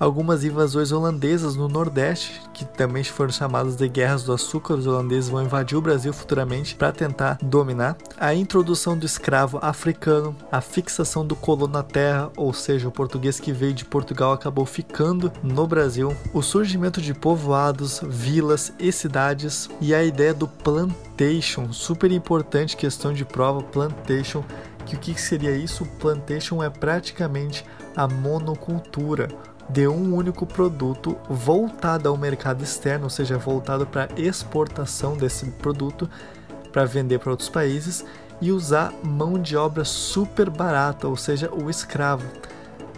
algumas 0.00 0.42
invasões 0.42 0.90
holandesas 0.90 1.54
no 1.54 1.68
Nordeste, 1.68 2.40
que 2.54 2.64
também 2.64 3.04
foram 3.04 3.30
chamadas 3.30 3.76
de 3.76 3.86
Guerras 3.86 4.24
do 4.24 4.32
Açúcar. 4.32 4.74
Os 4.74 4.86
holandeses 4.86 5.28
vão 5.28 5.42
invadir 5.42 5.76
o 5.76 5.82
Brasil 5.82 6.12
futuramente 6.12 6.74
para 6.74 6.90
tentar 6.90 7.38
dominar. 7.42 7.98
A 8.18 8.34
introdução 8.34 8.96
do 8.96 9.04
escravo 9.04 9.58
africano, 9.60 10.34
a 10.50 10.62
fixação 10.62 11.24
do 11.24 11.36
colono 11.36 11.74
na 11.74 11.82
terra, 11.82 12.30
ou 12.34 12.54
seja, 12.54 12.88
o 12.88 12.92
português 12.92 13.38
que 13.38 13.52
veio 13.52 13.74
de 13.74 13.84
Portugal 13.84 14.32
acabou 14.32 14.64
ficando 14.64 15.30
no 15.42 15.66
Brasil. 15.66 16.16
O 16.32 16.40
surgimento 16.40 17.02
de 17.02 17.12
povoados, 17.12 18.00
vilas 18.02 18.72
e 18.78 18.90
cidades 18.90 19.68
e 19.80 19.94
a 19.94 20.02
ideia 20.02 20.32
do 20.32 20.48
plantation, 20.48 21.72
super 21.72 22.10
importante 22.10 22.76
questão 22.76 23.12
de 23.12 23.24
prova, 23.24 23.62
plantation. 23.62 24.42
Que 24.86 24.96
o 24.96 24.98
que 24.98 25.20
seria 25.20 25.54
isso? 25.54 25.84
Plantation 26.00 26.62
é 26.62 26.70
praticamente 26.70 27.64
a 27.94 28.08
monocultura 28.08 29.28
de 29.72 29.86
um 29.86 30.14
único 30.14 30.44
produto 30.44 31.16
voltado 31.28 32.08
ao 32.08 32.16
mercado 32.16 32.62
externo, 32.62 33.04
ou 33.04 33.10
seja, 33.10 33.38
voltado 33.38 33.86
para 33.86 34.08
exportação 34.16 35.16
desse 35.16 35.46
produto 35.52 36.10
para 36.72 36.84
vender 36.84 37.18
para 37.18 37.30
outros 37.30 37.48
países 37.48 38.04
e 38.40 38.50
usar 38.50 38.92
mão 39.02 39.38
de 39.40 39.56
obra 39.56 39.84
super 39.84 40.50
barata, 40.50 41.06
ou 41.06 41.16
seja, 41.16 41.50
o 41.52 41.70
escravo, 41.70 42.26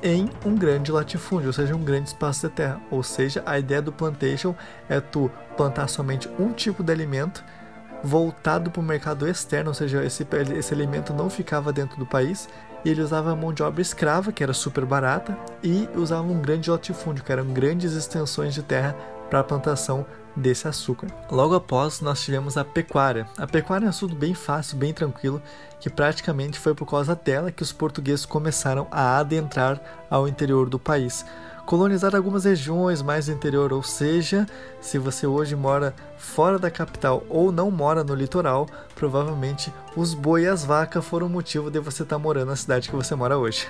em 0.02 0.28
um 0.44 0.56
grande 0.56 0.90
latifúndio, 0.90 1.48
ou 1.48 1.52
seja, 1.52 1.76
um 1.76 1.84
grande 1.84 2.08
espaço 2.08 2.48
de 2.48 2.54
terra. 2.54 2.80
Ou 2.90 3.02
seja, 3.02 3.42
a 3.44 3.58
ideia 3.58 3.82
do 3.82 3.92
plantation 3.92 4.54
é 4.88 5.00
tu 5.00 5.30
plantar 5.56 5.88
somente 5.88 6.28
um 6.38 6.52
tipo 6.52 6.82
de 6.82 6.92
alimento 6.92 7.44
voltado 8.02 8.70
para 8.70 8.80
o 8.80 8.84
mercado 8.84 9.28
externo, 9.28 9.70
ou 9.70 9.74
seja, 9.74 10.02
esse, 10.04 10.26
esse 10.56 10.74
alimento 10.74 11.12
não 11.12 11.30
ficava 11.30 11.72
dentro 11.72 11.98
do 11.98 12.06
país 12.06 12.48
e 12.84 12.90
ele 12.90 13.02
usava 13.02 13.34
mão 13.36 13.52
de 13.52 13.62
obra 13.62 13.80
escrava, 13.80 14.32
que 14.32 14.42
era 14.42 14.52
super 14.52 14.84
barata, 14.84 15.36
e 15.62 15.88
usava 15.94 16.26
um 16.26 16.40
grande 16.40 16.70
latifúndio, 16.70 17.24
que 17.24 17.32
eram 17.32 17.46
grandes 17.46 17.92
extensões 17.92 18.54
de 18.54 18.62
terra 18.62 18.96
para 19.30 19.40
a 19.40 19.44
plantação 19.44 20.04
desse 20.34 20.66
açúcar. 20.66 21.08
Logo 21.30 21.54
após, 21.54 22.00
nós 22.00 22.22
tivemos 22.22 22.56
a 22.56 22.64
pecuária. 22.64 23.26
A 23.36 23.46
pecuária 23.46 23.84
é 23.84 23.88
um 23.88 23.90
assunto 23.90 24.14
bem 24.14 24.34
fácil, 24.34 24.76
bem 24.76 24.92
tranquilo, 24.92 25.42
que 25.78 25.90
praticamente 25.90 26.58
foi 26.58 26.74
por 26.74 26.86
causa 26.86 27.14
dela 27.14 27.52
que 27.52 27.62
os 27.62 27.72
portugueses 27.72 28.24
começaram 28.24 28.86
a 28.90 29.18
adentrar 29.18 29.80
ao 30.10 30.26
interior 30.26 30.68
do 30.68 30.78
país 30.78 31.24
colonizar 31.66 32.14
algumas 32.14 32.44
regiões 32.44 33.02
mais 33.02 33.26
do 33.26 33.32
interior, 33.32 33.72
ou 33.72 33.82
seja, 33.82 34.46
se 34.80 34.98
você 34.98 35.26
hoje 35.26 35.54
mora 35.54 35.94
fora 36.16 36.58
da 36.58 36.70
capital 36.70 37.24
ou 37.28 37.52
não 37.52 37.70
mora 37.70 38.04
no 38.04 38.14
litoral, 38.14 38.66
provavelmente 38.94 39.72
os 39.96 40.14
boi 40.14 40.42
e 40.42 40.48
as 40.48 40.64
vacas 40.64 41.04
foram 41.04 41.26
o 41.26 41.30
motivo 41.30 41.70
de 41.70 41.78
você 41.78 42.02
estar 42.02 42.16
tá 42.16 42.22
morando 42.22 42.48
na 42.48 42.56
cidade 42.56 42.88
que 42.88 42.96
você 42.96 43.14
mora 43.14 43.38
hoje. 43.38 43.68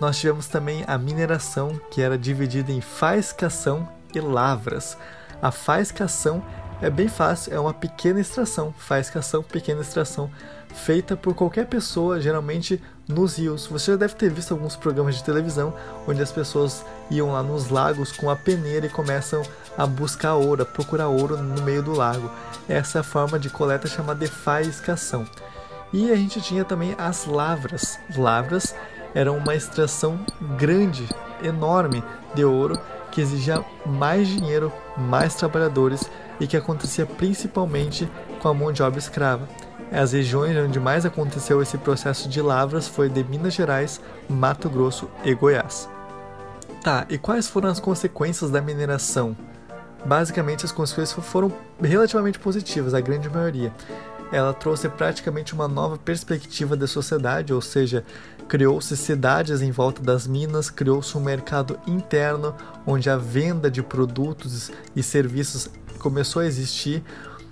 Nós 0.00 0.18
tivemos 0.18 0.46
também 0.48 0.84
a 0.86 0.98
mineração, 0.98 1.80
que 1.90 2.02
era 2.02 2.18
dividida 2.18 2.72
em 2.72 2.80
faiscação 2.80 3.88
e 4.14 4.20
lavras. 4.20 4.96
A 5.40 5.50
faiscação 5.50 6.42
é 6.82 6.90
bem 6.90 7.08
fácil, 7.08 7.54
é 7.54 7.60
uma 7.60 7.72
pequena 7.72 8.20
extração, 8.20 8.74
faiscação, 8.76 9.42
pequena 9.42 9.80
extração, 9.80 10.30
feita 10.74 11.16
por 11.16 11.34
qualquer 11.34 11.66
pessoa, 11.66 12.20
geralmente 12.20 12.82
nos 13.08 13.38
rios. 13.38 13.66
Você 13.66 13.92
já 13.92 13.96
deve 13.96 14.14
ter 14.14 14.30
visto 14.30 14.52
alguns 14.52 14.76
programas 14.76 15.14
de 15.14 15.24
televisão 15.24 15.74
onde 16.06 16.20
as 16.20 16.32
pessoas 16.32 16.84
iam 17.10 17.32
lá 17.32 17.42
nos 17.42 17.70
lagos 17.70 18.12
com 18.12 18.28
a 18.28 18.36
peneira 18.36 18.86
e 18.86 18.90
começam 18.90 19.42
a 19.78 19.86
buscar 19.86 20.34
ouro, 20.34 20.62
a 20.62 20.66
procurar 20.66 21.08
ouro 21.08 21.36
no 21.36 21.62
meio 21.62 21.82
do 21.82 21.92
lago. 21.92 22.30
Essa 22.68 22.98
é 22.98 23.02
forma 23.02 23.38
de 23.38 23.48
coleta 23.48 23.86
chamada 23.86 24.24
de. 24.24 25.26
E 25.92 26.10
a 26.10 26.16
gente 26.16 26.40
tinha 26.40 26.64
também 26.64 26.94
as 26.98 27.24
lavras. 27.24 27.98
Lavras 28.16 28.74
eram 29.14 29.36
uma 29.36 29.54
extração 29.54 30.18
grande, 30.58 31.08
enorme 31.42 32.02
de 32.34 32.44
ouro 32.44 32.78
que 33.12 33.20
exigia 33.20 33.64
mais 33.86 34.26
dinheiro, 34.26 34.72
mais 34.96 35.36
trabalhadores 35.36 36.10
e 36.40 36.48
que 36.48 36.56
acontecia 36.56 37.06
principalmente 37.06 38.08
com 38.42 38.48
a 38.48 38.54
mão 38.54 38.72
de 38.72 38.82
obra 38.82 38.98
escrava. 38.98 39.48
As 39.94 40.10
regiões 40.10 40.56
onde 40.56 40.80
mais 40.80 41.06
aconteceu 41.06 41.62
esse 41.62 41.78
processo 41.78 42.28
de 42.28 42.42
lavras 42.42 42.88
foi 42.88 43.08
de 43.08 43.22
Minas 43.22 43.54
Gerais, 43.54 44.00
Mato 44.28 44.68
Grosso 44.68 45.08
e 45.24 45.32
Goiás. 45.32 45.88
Tá, 46.82 47.06
e 47.08 47.16
quais 47.16 47.46
foram 47.46 47.68
as 47.68 47.78
consequências 47.78 48.50
da 48.50 48.60
mineração? 48.60 49.36
Basicamente, 50.04 50.64
as 50.64 50.72
consequências 50.72 51.24
foram 51.24 51.52
relativamente 51.80 52.40
positivas, 52.40 52.92
a 52.92 53.00
grande 53.00 53.30
maioria. 53.30 53.72
Ela 54.32 54.52
trouxe 54.52 54.88
praticamente 54.88 55.54
uma 55.54 55.68
nova 55.68 55.96
perspectiva 55.96 56.76
da 56.76 56.88
sociedade, 56.88 57.54
ou 57.54 57.60
seja, 57.60 58.04
criou-se 58.48 58.96
cidades 58.96 59.62
em 59.62 59.70
volta 59.70 60.02
das 60.02 60.26
minas, 60.26 60.70
criou-se 60.70 61.16
um 61.16 61.20
mercado 61.20 61.78
interno 61.86 62.52
onde 62.84 63.08
a 63.08 63.16
venda 63.16 63.70
de 63.70 63.80
produtos 63.80 64.72
e 64.96 65.04
serviços 65.04 65.70
começou 66.00 66.42
a 66.42 66.46
existir, 66.46 67.00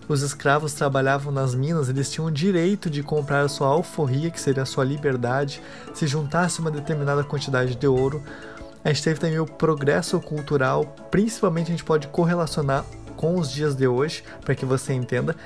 os 0.09 0.23
escravos 0.23 0.73
trabalhavam 0.73 1.33
nas 1.33 1.55
minas, 1.55 1.89
eles 1.89 2.11
tinham 2.11 2.27
o 2.27 2.31
direito 2.31 2.91
de 2.91 3.03
comprar 3.03 3.41
a 3.43 3.49
sua 3.49 3.69
alforria, 3.69 4.31
que 4.31 4.41
seria 4.41 4.63
a 4.63 4.67
sua 4.67 4.85
liberdade, 4.85 5.63
se 5.95 6.07
juntasse 6.07 6.61
uma 6.61 6.71
determinada 6.71 7.23
quantidade 7.25 7.75
de 7.75 7.87
ouro. 7.87 8.23
A 8.85 8.89
gente 8.89 9.03
teve 9.03 9.21
também 9.21 9.39
o 9.39 9.47
progresso 9.47 10.21
cultural, 10.21 10.85
principalmente 11.11 11.69
a 11.69 11.71
gente 11.71 11.85
pode 11.85 12.09
correlacionar 12.09 12.85
com 13.17 13.39
os 13.39 13.51
dias 13.51 13.77
de 13.77 13.87
hoje, 13.87 14.25
para 14.41 14.55
que 14.55 14.65
você 14.65 14.93
entenda 14.93 15.37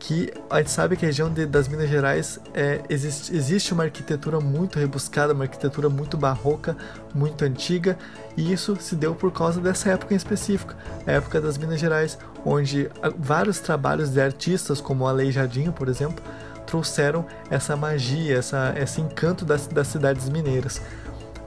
que 0.00 0.32
a 0.48 0.58
gente 0.58 0.70
sabe 0.70 0.96
que 0.96 1.04
a 1.04 1.08
região 1.08 1.30
de, 1.30 1.44
das 1.44 1.68
Minas 1.68 1.88
Gerais 1.88 2.40
é, 2.54 2.80
existe, 2.88 3.36
existe 3.36 3.74
uma 3.74 3.84
arquitetura 3.84 4.40
muito 4.40 4.78
rebuscada, 4.78 5.34
uma 5.34 5.44
arquitetura 5.44 5.90
muito 5.90 6.16
barroca, 6.16 6.74
muito 7.14 7.44
antiga, 7.44 7.98
e 8.34 8.50
isso 8.50 8.74
se 8.80 8.96
deu 8.96 9.14
por 9.14 9.30
causa 9.30 9.60
dessa 9.60 9.90
época 9.90 10.14
em 10.14 10.16
específico, 10.16 10.74
a 11.06 11.12
época 11.12 11.38
das 11.38 11.58
Minas 11.58 11.78
Gerais, 11.78 12.18
onde 12.46 12.90
vários 13.18 13.60
trabalhos 13.60 14.08
de 14.08 14.20
artistas, 14.22 14.80
como 14.80 15.06
Aleijadinho, 15.06 15.70
por 15.70 15.86
exemplo, 15.86 16.24
trouxeram 16.66 17.26
essa 17.50 17.76
magia, 17.76 18.38
essa, 18.38 18.74
esse 18.78 19.02
encanto 19.02 19.44
das, 19.44 19.66
das 19.66 19.86
cidades 19.86 20.30
mineiras. 20.30 20.80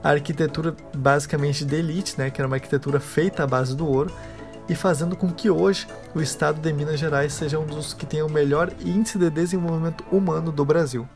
A 0.03 0.12
arquitetura 0.12 0.75
basicamente 0.95 1.65
de 1.65 1.75
elite, 1.75 2.19
né, 2.19 2.29
que 2.29 2.39
era 2.39 2.48
uma 2.48 2.57
arquitetura 2.57 3.00
feita 3.00 3.43
à 3.43 3.48
base 3.48 3.75
do 3.75 3.88
ouro, 3.88 4.13
e 4.67 4.75
fazendo 4.75 5.15
com 5.15 5.32
que 5.32 5.50
hoje 5.50 5.88
o 6.15 6.22
estado 6.22 6.60
de 6.60 6.72
Minas 6.72 7.00
Gerais 7.00 7.34
seja 7.34 7.60
um 7.60 7.65
dos 7.65 7.93
que 7.93 8.05
tem 8.05 8.22
o 8.22 8.29
melhor 8.29 8.72
índice 8.79 9.17
de 9.17 9.29
desenvolvimento 9.29 10.03
humano 10.12 10.51
do 10.51 10.63
Brasil. 10.63 11.08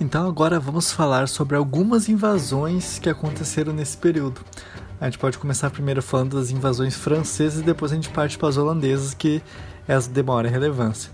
Então 0.00 0.26
agora 0.26 0.58
vamos 0.58 0.90
falar 0.90 1.28
sobre 1.28 1.54
algumas 1.54 2.08
invasões 2.08 2.98
que 2.98 3.08
aconteceram 3.08 3.72
nesse 3.72 3.96
período. 3.96 4.40
A 5.00 5.04
gente 5.04 5.18
pode 5.18 5.38
começar 5.38 5.70
primeiro 5.70 6.02
falando 6.02 6.36
das 6.36 6.50
invasões 6.50 6.96
francesas 6.96 7.60
e 7.60 7.64
depois 7.64 7.92
a 7.92 7.94
gente 7.94 8.08
parte 8.08 8.36
para 8.36 8.48
as 8.48 8.56
holandesas, 8.56 9.14
que 9.14 9.40
essa 9.86 10.10
demora 10.10 10.48
relevância. 10.48 11.10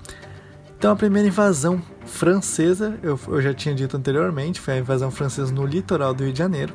Então 0.79 0.93
a 0.93 0.97
primeira 0.97 1.27
invasão 1.27 1.81
francesa, 2.05 2.99
eu, 3.03 3.19
eu 3.29 3.41
já 3.41 3.55
tinha 3.55 3.75
dito 3.75 3.97
anteriormente, 3.97 4.61
foi 4.61 4.75
a 4.75 4.79
invasão 4.79 5.11
francesa 5.11 5.53
no 5.53 5.65
litoral 5.65 6.13
do 6.13 6.25
Rio 6.25 6.33
de 6.33 6.39
Janeiro. 6.39 6.75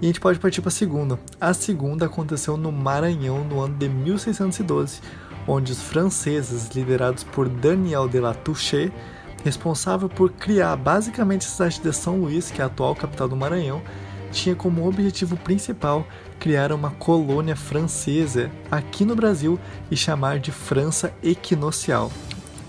E 0.00 0.04
a 0.04 0.08
gente 0.08 0.20
pode 0.20 0.38
partir 0.38 0.60
para 0.60 0.68
a 0.68 0.72
segunda. 0.72 1.18
A 1.40 1.52
segunda 1.52 2.06
aconteceu 2.06 2.56
no 2.56 2.70
Maranhão 2.70 3.42
no 3.44 3.60
ano 3.60 3.74
de 3.74 3.88
1612, 3.88 5.00
onde 5.48 5.72
os 5.72 5.82
franceses, 5.82 6.68
liderados 6.68 7.24
por 7.24 7.48
Daniel 7.48 8.08
de 8.08 8.20
La 8.20 8.32
Touche, 8.32 8.92
responsável 9.44 10.08
por 10.08 10.30
criar 10.32 10.76
basicamente 10.76 11.46
a 11.46 11.50
cidade 11.50 11.80
de 11.80 11.92
São 11.92 12.20
Luís, 12.20 12.50
que 12.50 12.60
é 12.60 12.64
a 12.64 12.66
atual 12.66 12.94
capital 12.94 13.26
do 13.26 13.36
Maranhão, 13.36 13.82
tinha 14.30 14.54
como 14.54 14.86
objetivo 14.86 15.36
principal 15.36 16.06
criar 16.38 16.72
uma 16.72 16.90
colônia 16.90 17.56
francesa 17.56 18.50
aqui 18.70 19.04
no 19.04 19.16
Brasil 19.16 19.58
e 19.90 19.96
chamar 19.96 20.38
de 20.38 20.52
França 20.52 21.12
Equinocial. 21.22 22.10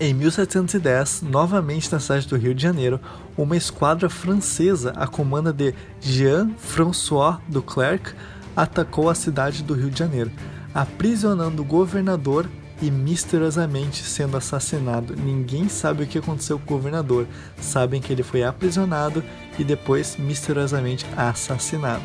Em 0.00 0.14
1710, 0.14 1.22
novamente 1.22 1.90
na 1.90 1.98
cidade 1.98 2.28
do 2.28 2.36
Rio 2.36 2.54
de 2.54 2.62
Janeiro, 2.62 3.00
uma 3.36 3.56
esquadra 3.56 4.08
francesa, 4.08 4.92
a 4.94 5.08
comanda 5.08 5.52
de 5.52 5.74
Jean-François 6.00 7.38
Duclerc, 7.48 8.12
atacou 8.54 9.10
a 9.10 9.14
cidade 9.16 9.64
do 9.64 9.74
Rio 9.74 9.90
de 9.90 9.98
Janeiro, 9.98 10.30
aprisionando 10.72 11.62
o 11.62 11.64
governador 11.64 12.48
e 12.80 12.92
misteriosamente 12.92 14.04
sendo 14.04 14.36
assassinado. 14.36 15.16
Ninguém 15.16 15.68
sabe 15.68 16.04
o 16.04 16.06
que 16.06 16.18
aconteceu 16.18 16.60
com 16.60 16.74
o 16.74 16.76
governador, 16.76 17.26
sabem 17.60 18.00
que 18.00 18.12
ele 18.12 18.22
foi 18.22 18.44
aprisionado 18.44 19.24
e 19.58 19.64
depois 19.64 20.16
misteriosamente 20.16 21.04
assassinado. 21.16 22.04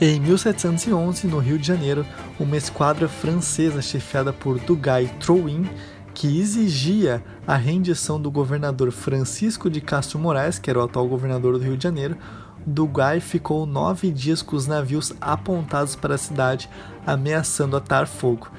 Em 0.00 0.18
1711, 0.20 1.28
no 1.28 1.38
Rio 1.38 1.58
de 1.58 1.66
Janeiro, 1.68 2.04
uma 2.38 2.56
esquadra 2.56 3.08
francesa 3.08 3.80
chefiada 3.80 4.32
por 4.32 4.58
Duguay 4.58 5.08
Trouin 5.20 5.68
que 6.18 6.40
exigia 6.40 7.22
a 7.46 7.54
rendição 7.54 8.20
do 8.20 8.28
governador 8.28 8.90
Francisco 8.90 9.70
de 9.70 9.80
Castro 9.80 10.18
Moraes, 10.18 10.58
que 10.58 10.68
era 10.68 10.80
o 10.80 10.82
atual 10.82 11.06
governador 11.06 11.56
do 11.56 11.64
Rio 11.64 11.76
de 11.76 11.84
Janeiro, 11.84 12.16
Dugai 12.66 13.20
ficou 13.20 13.64
nove 13.64 14.10
dias 14.10 14.42
com 14.42 14.56
os 14.56 14.66
navios 14.66 15.12
apontados 15.20 15.94
para 15.94 16.16
a 16.16 16.18
cidade, 16.18 16.68
ameaçando 17.06 17.76
atar 17.76 18.08
fogo. 18.08 18.50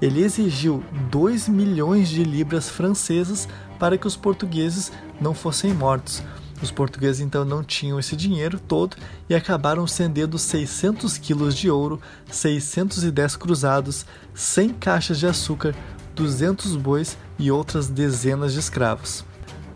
Ele 0.00 0.22
exigiu 0.22 0.84
2 1.10 1.48
milhões 1.48 2.08
de 2.08 2.22
libras 2.22 2.68
francesas 2.68 3.48
para 3.76 3.98
que 3.98 4.06
os 4.06 4.14
portugueses 4.14 4.92
não 5.20 5.34
fossem 5.34 5.74
mortos. 5.74 6.22
Os 6.62 6.70
portugueses 6.70 7.20
então 7.20 7.44
não 7.44 7.64
tinham 7.64 7.98
esse 7.98 8.14
dinheiro 8.14 8.60
todo 8.60 8.96
e 9.28 9.34
acabaram 9.34 9.84
cedendo 9.84 10.38
600 10.38 11.18
quilos 11.18 11.56
de 11.56 11.68
ouro, 11.68 12.00
610 12.30 13.34
cruzados, 13.34 14.06
100 14.32 14.74
caixas 14.74 15.18
de 15.18 15.26
açúcar, 15.26 15.74
200 16.20 16.76
bois 16.76 17.16
e 17.38 17.50
outras 17.50 17.88
dezenas 17.88 18.52
de 18.52 18.58
escravos. 18.58 19.24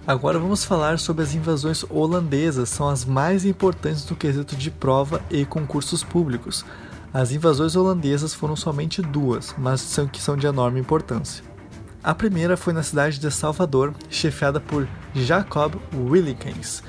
Agora 0.07 0.39
vamos 0.39 0.63
falar 0.63 0.99
sobre 0.99 1.23
as 1.23 1.35
invasões 1.35 1.83
holandesas, 1.89 2.69
são 2.69 2.87
as 2.87 3.03
mais 3.03 3.47
importantes 3.47 4.07
no 4.11 4.15
quesito 4.15 4.55
de 4.55 4.71
prova 4.71 5.23
e 5.31 5.47
concursos 5.47 6.05
públicos. 6.05 6.63
As 7.15 7.33
invasões 7.33 7.75
holandesas 7.75 8.35
foram 8.35 8.55
somente 8.55 9.01
duas, 9.01 9.55
mas 9.57 9.81
são 9.81 10.07
que 10.07 10.21
são 10.21 10.37
de 10.37 10.47
enorme 10.47 10.79
importância. 10.79 11.43
A 12.03 12.15
primeira 12.15 12.59
foi 12.59 12.75
na 12.75 12.83
cidade 12.83 13.19
de 13.19 13.31
Salvador, 13.31 13.95
chefiada 14.11 14.61
por 14.61 14.87
Jacob 15.15 15.77
Willikens, 15.95 16.83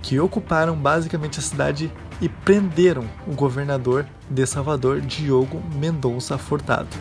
que 0.00 0.18
ocuparam 0.18 0.74
basicamente 0.76 1.38
a 1.38 1.42
cidade 1.42 1.92
e 2.22 2.28
prenderam 2.30 3.04
o 3.26 3.34
governador 3.34 4.06
de 4.30 4.46
Salvador, 4.46 5.02
Diogo 5.02 5.62
Mendonça 5.74 6.38
Furtado. 6.38 6.96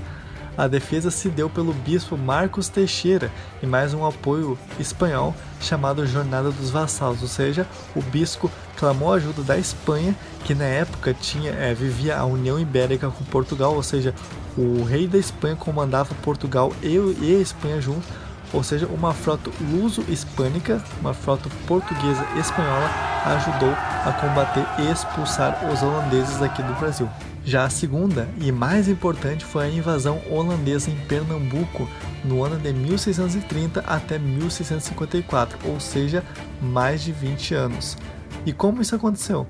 A 0.55 0.67
defesa 0.67 1.09
se 1.09 1.29
deu 1.29 1.49
pelo 1.49 1.73
bispo 1.73 2.15
Marcos 2.15 2.69
Teixeira 2.69 3.31
e 3.61 3.65
mais 3.65 3.91
um 3.91 4.05
apoio 4.05 4.57
espanhol 4.79 5.33
chamado 5.59 6.05
Jornada 6.05 6.51
dos 6.51 6.69
Vassalos, 6.69 7.23
ou 7.23 7.27
seja, 7.27 7.65
o 7.95 8.01
bispo 8.03 8.51
clamou 8.77 9.11
ajuda 9.11 9.41
da 9.41 9.57
Espanha, 9.57 10.15
que 10.45 10.53
na 10.53 10.65
época 10.65 11.11
tinha 11.11 11.51
é, 11.51 11.73
vivia 11.73 12.17
a 12.17 12.25
União 12.25 12.59
Ibérica 12.59 13.09
com 13.09 13.23
Portugal, 13.25 13.73
ou 13.73 13.81
seja, 13.81 14.13
o 14.55 14.83
rei 14.83 15.07
da 15.07 15.17
Espanha 15.17 15.55
comandava 15.55 16.13
Portugal 16.21 16.71
e, 16.83 16.97
e 16.97 17.35
a 17.35 17.41
Espanha 17.41 17.81
junto, 17.81 18.05
ou 18.53 18.61
seja, 18.61 18.85
uma 18.85 19.11
frota 19.11 19.49
luso-hispânica, 19.59 20.83
uma 21.01 21.15
frota 21.15 21.49
portuguesa 21.65 22.23
espanhola 22.39 22.87
ajudou 23.25 23.71
a 23.71 24.11
combater 24.21 24.65
e 24.77 24.91
expulsar 24.91 25.67
os 25.71 25.81
holandeses 25.81 26.39
aqui 26.43 26.61
do 26.61 26.73
Brasil. 26.73 27.09
Já 27.45 27.65
a 27.65 27.69
segunda 27.69 28.29
e 28.39 28.53
mais 28.53 28.87
importante 28.87 29.43
foi 29.43 29.65
a 29.65 29.69
invasão 29.69 30.21
holandesa 30.29 30.89
em 30.89 30.95
Pernambuco 30.95 31.89
no 32.23 32.41
ano 32.41 32.57
de 32.57 32.71
1630 32.71 33.81
até 33.81 34.17
1654, 34.17 35.59
ou 35.69 35.77
seja, 35.77 36.23
mais 36.61 37.03
de 37.03 37.11
20 37.11 37.53
anos. 37.53 37.97
E 38.45 38.53
como 38.53 38.81
isso 38.81 38.95
aconteceu? 38.95 39.45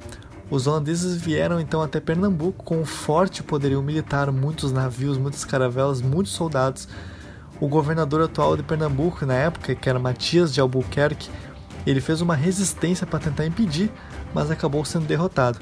Os 0.50 0.66
holandeses 0.66 1.16
vieram 1.16 1.60
então 1.60 1.84
até 1.84 2.00
Pernambuco 2.00 2.64
com 2.64 2.82
um 2.82 2.86
forte 2.86 3.44
poderio 3.44 3.82
militar, 3.84 4.32
muitos 4.32 4.72
navios, 4.72 5.18
muitas 5.18 5.46
caravelas, 5.46 6.02
muitos 6.02 6.34
soldados. 6.34 6.88
O 7.62 7.68
governador 7.68 8.24
atual 8.24 8.58
de 8.58 8.64
Pernambuco, 8.64 9.24
na 9.24 9.36
época, 9.36 9.76
que 9.76 9.88
era 9.88 10.00
Matias 10.00 10.52
de 10.52 10.60
Albuquerque, 10.60 11.30
ele 11.86 12.02
fez 12.02 12.22
uma 12.22 12.36
resistência 12.36 13.06
para 13.06 13.20
tentar 13.20 13.46
impedir, 13.46 13.92
mas 14.34 14.50
acabou 14.50 14.84
sendo 14.84 15.06
derrotado. 15.06 15.60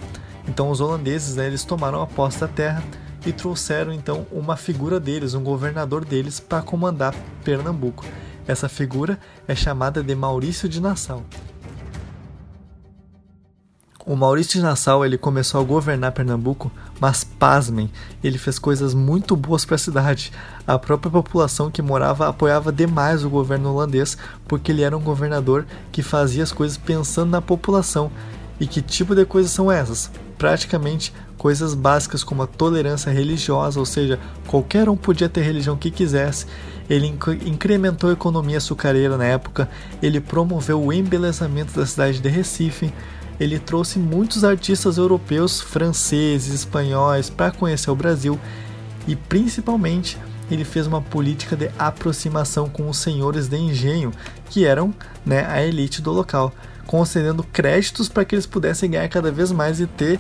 Então 0.52 0.70
os 0.70 0.82
holandeses 0.82 1.38
né, 1.38 1.48
eles 1.48 1.64
tomaram 1.64 2.02
a 2.02 2.06
posse 2.06 2.42
da 2.42 2.48
terra 2.48 2.84
e 3.26 3.32
trouxeram 3.32 3.94
então 3.94 4.28
uma 4.30 4.58
figura 4.58 5.00
deles, 5.00 5.34
um 5.34 5.42
governador 5.42 6.04
deles, 6.04 6.42
para 6.42 6.62
comandar 6.62 7.16
Pernambuco. 7.42 8.04
Essa 8.46 8.68
figura 8.68 9.18
é 9.48 9.56
chamada 9.56 10.04
de 10.04 10.14
Maurício 10.14 10.68
de 10.68 10.82
Nassau. 10.82 11.24
O 14.06 14.14
Maurício 14.18 14.60
de 14.60 14.62
Nassau 14.62 15.06
ele 15.06 15.18
começou 15.18 15.62
a 15.62 15.64
governar 15.64 16.12
Pernambuco, 16.12 16.70
mas 17.00 17.24
pasmem, 17.24 17.90
ele 18.22 18.38
fez 18.38 18.60
coisas 18.60 18.94
muito 18.94 19.38
boas 19.38 19.64
para 19.64 19.76
a 19.76 19.80
cidade. 19.80 20.34
A 20.68 20.78
própria 20.78 21.10
população 21.10 21.72
que 21.72 21.82
morava 21.82 22.28
apoiava 22.28 22.74
demais 22.74 23.24
o 23.24 23.30
governo 23.30 23.72
holandês, 23.72 24.18
porque 24.50 24.74
ele 24.74 24.82
era 24.82 24.98
um 24.98 25.02
governador 25.02 25.66
que 25.94 26.04
fazia 26.04 26.44
as 26.44 26.52
coisas 26.52 26.78
pensando 26.78 27.30
na 27.30 27.42
população. 27.42 28.12
E 28.60 28.68
que 28.68 28.82
tipo 28.82 29.16
de 29.16 29.26
coisas 29.26 29.52
são 29.52 29.72
essas? 29.72 30.12
Praticamente 30.42 31.14
coisas 31.38 31.76
básicas 31.76 32.24
como 32.24 32.42
a 32.42 32.48
tolerância 32.48 33.12
religiosa, 33.12 33.80
ou 33.80 33.86
seja, 33.86 34.20
qualquer 34.48 34.90
um 34.90 34.98
podia 34.98 35.30
ter 35.30 35.42
religião 35.42 35.78
que 35.78 35.92
quisesse. 35.92 36.48
Ele 36.90 37.06
incrementou 37.46 38.10
a 38.10 38.14
economia 38.14 38.58
açucareira 38.58 39.18
na 39.18 39.26
época, 39.26 39.70
ele 40.02 40.20
promoveu 40.20 40.82
o 40.82 40.92
embelezamento 40.92 41.80
da 41.80 41.86
cidade 41.86 42.20
de 42.20 42.28
Recife, 42.28 42.92
ele 43.40 43.60
trouxe 43.60 44.00
muitos 44.00 44.44
artistas 44.44 44.98
europeus, 44.98 45.62
franceses, 45.62 46.52
espanhóis 46.52 47.30
para 47.30 47.52
conhecer 47.52 47.92
o 47.92 47.96
Brasil 47.96 48.40
e 49.08 49.16
principalmente 49.16 50.18
ele 50.50 50.66
fez 50.66 50.88
uma 50.88 51.04
política 51.04 51.56
de 51.56 51.70
aproximação 51.78 52.68
com 52.68 52.90
os 52.90 52.98
senhores 52.98 53.48
de 53.48 53.58
engenho, 53.58 54.12
que 54.50 54.66
eram 54.66 54.92
né, 55.24 55.46
a 55.46 55.64
elite 55.64 56.02
do 56.02 56.12
local 56.12 56.52
concedendo 56.92 57.42
créditos 57.42 58.10
para 58.10 58.26
que 58.26 58.36
eles 58.36 58.46
pudessem 58.46 58.92
ganhar 58.92 59.08
cada 59.08 59.32
vez 59.32 59.50
mais 59.50 59.80
e 59.80 59.88
ter, 59.88 60.20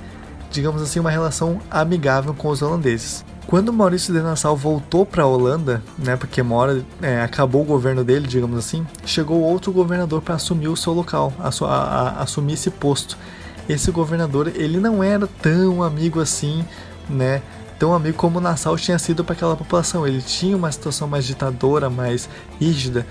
digamos 0.50 0.82
assim, 0.82 1.02
uma 1.02 1.12
relação 1.12 1.60
amigável 1.69 2.34
com 2.34 2.48
os 2.48 2.62
holandeses. 2.62 3.26
Quando 3.46 3.74
Maurício 3.74 4.13
de 4.13 4.22
Nassau 4.22 4.56
voltou 4.56 5.06
para 5.06 5.24
a 5.24 5.28
Holanda, 5.28 5.84
né, 5.98 6.15
porque 6.15 6.41
uma 6.41 6.56
hora 6.56 6.86
é, 7.02 7.19
acabou 7.19 7.63
o 7.63 7.65
governo 7.65 8.06
dele, 8.06 8.26
digamos 8.26 8.58
assim, 8.58 8.88
chegou 9.06 9.41
outro 9.41 9.74
governador 9.74 10.22
para 10.22 10.36
assumir 10.36 10.69
o 10.69 10.78
seu 10.78 10.93
local, 10.93 11.34
a, 11.38 11.50
a, 11.50 11.76
a, 11.76 12.24
assumir 12.24 12.54
esse 12.54 12.69
posto. 12.69 13.17
Esse 13.67 13.91
governador 13.91 14.50
ele 14.56 14.80
não 14.80 15.04
era 15.04 15.28
tão 15.28 15.84
amigo 15.84 16.22
assim, 16.22 16.63
né, 17.10 17.41
tão 17.78 17.93
amigo 17.93 18.15
como 18.15 18.39
Nassau 18.39 18.78
tinha 18.78 18.98
sido 18.98 19.26
para 19.26 19.34
aquela 19.34 19.58
população. 19.58 20.08
Ele 20.08 20.22
tinha 20.22 20.56
uma 20.56 20.72
situação 20.72 21.06
mais 21.06 21.26
ditadora, 21.26 21.89
mais 21.89 22.30
rígida 22.62 23.06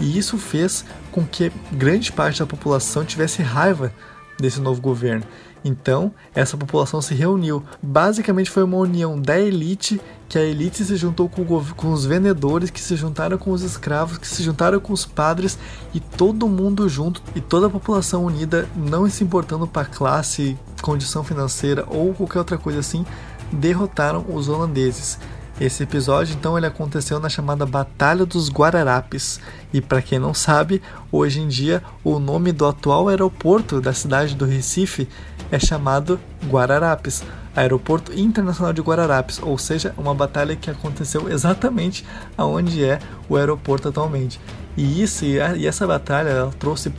e 0.00 0.18
isso 0.18 0.38
fez 0.38 0.84
com 1.10 1.24
que 1.24 1.52
grande 1.72 2.12
parte 2.12 2.40
da 2.40 2.46
população 2.46 3.04
tivesse 3.04 3.42
raiva 3.42 3.92
desse 4.38 4.60
novo 4.60 4.80
governo. 4.80 5.24
Então, 5.64 6.12
essa 6.34 6.56
população 6.56 7.00
se 7.00 7.14
reuniu. 7.14 7.62
Basicamente, 7.80 8.50
foi 8.50 8.64
uma 8.64 8.78
união 8.78 9.20
da 9.20 9.38
elite, 9.38 10.00
que 10.28 10.38
a 10.38 10.42
elite 10.42 10.84
se 10.84 10.96
juntou 10.96 11.28
com, 11.28 11.44
com, 11.44 11.92
os 11.92 12.04
vendedores, 12.04 12.70
que 12.70 12.80
se 12.80 12.96
juntaram 12.96 13.38
com 13.38 13.52
os 13.52 13.62
escravos, 13.62 14.18
que 14.18 14.26
se 14.26 14.42
juntaram 14.42 14.80
com 14.80 14.92
os 14.92 15.06
padres, 15.06 15.58
e 15.94 16.00
todo 16.00 16.48
mundo 16.48 16.88
junto, 16.88 17.22
e 17.34 17.40
toda 17.40 17.66
a 17.68 17.70
população 17.70 18.24
unida, 18.24 18.68
não 18.74 19.08
se 19.08 19.22
importando 19.22 19.66
para 19.66 19.84
classe, 19.84 20.58
condição 20.80 21.22
financeira 21.22 21.86
ou 21.88 22.12
qualquer 22.12 22.38
outra 22.38 22.58
coisa 22.58 22.80
assim, 22.80 23.06
derrotaram 23.52 24.24
os 24.28 24.48
holandeses. 24.48 25.18
Esse 25.60 25.82
episódio 25.82 26.34
então 26.34 26.56
ele 26.56 26.66
aconteceu 26.66 27.20
na 27.20 27.28
chamada 27.28 27.64
Batalha 27.66 28.24
dos 28.24 28.50
Guararapes. 28.50 29.38
E 29.72 29.80
para 29.80 30.02
quem 30.02 30.18
não 30.18 30.34
sabe, 30.34 30.82
hoje 31.10 31.40
em 31.40 31.48
dia 31.48 31.82
o 32.02 32.18
nome 32.18 32.52
do 32.52 32.66
atual 32.66 33.08
aeroporto 33.08 33.80
da 33.80 33.92
cidade 33.92 34.34
do 34.34 34.44
Recife 34.44 35.08
é 35.50 35.58
chamado 35.58 36.18
Guararapes, 36.46 37.22
Aeroporto 37.54 38.18
Internacional 38.18 38.72
de 38.72 38.80
Guararapes, 38.80 39.38
ou 39.42 39.58
seja, 39.58 39.94
uma 39.98 40.14
batalha 40.14 40.56
que 40.56 40.70
aconteceu 40.70 41.30
exatamente 41.30 42.04
aonde 42.36 42.82
é 42.82 42.98
o 43.28 43.36
aeroporto 43.36 43.88
atualmente. 43.88 44.40
E 44.76 45.02
isso 45.02 45.26
e 45.26 45.66
essa 45.66 45.86
batalha 45.86 46.48
trouxe 46.58 46.90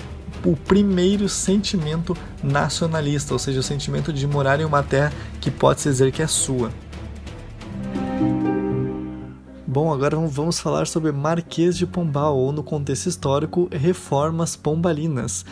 o 0.46 0.56
primeiro 0.56 1.28
sentimento 1.28 2.16
nacionalista, 2.44 3.34
ou 3.34 3.40
seja, 3.40 3.60
o 3.60 3.64
sentimento 3.64 4.14
de 4.14 4.28
morar 4.28 4.60
em 4.60 4.66
uma 4.66 4.84
terra 4.84 5.12
que 5.42 5.50
pode 5.50 5.82
se 5.82 5.90
dizer 5.90 6.12
que 6.12 6.22
é 6.22 6.28
sua. 6.28 6.70
Bom, 9.74 9.92
agora 9.92 10.16
vamos 10.16 10.60
falar 10.60 10.86
sobre 10.86 11.12
Marquês 11.12 11.76
de 11.76 11.88
Pombal, 11.88 12.38
ou 12.38 12.52
no 12.52 12.62
contexto 12.62 13.08
histórico, 13.08 13.68
Reformas 13.72 14.56
Pombalinas, 14.56 15.44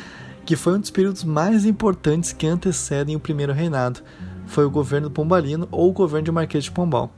que 0.46 0.56
foi 0.56 0.76
um 0.76 0.80
dos 0.80 0.92
períodos 0.92 1.24
mais 1.24 1.66
importantes 1.66 2.32
que 2.32 2.46
antecedem 2.46 3.16
o 3.16 3.20
primeiro 3.20 3.52
reinado. 3.52 4.02
Foi 4.46 4.64
o 4.64 4.70
governo 4.70 5.10
pombalino 5.10 5.68
ou 5.72 5.90
o 5.90 5.92
governo 5.92 6.26
de 6.26 6.32
Marquês 6.32 6.66
de 6.66 6.72
Pombal. 6.72 7.12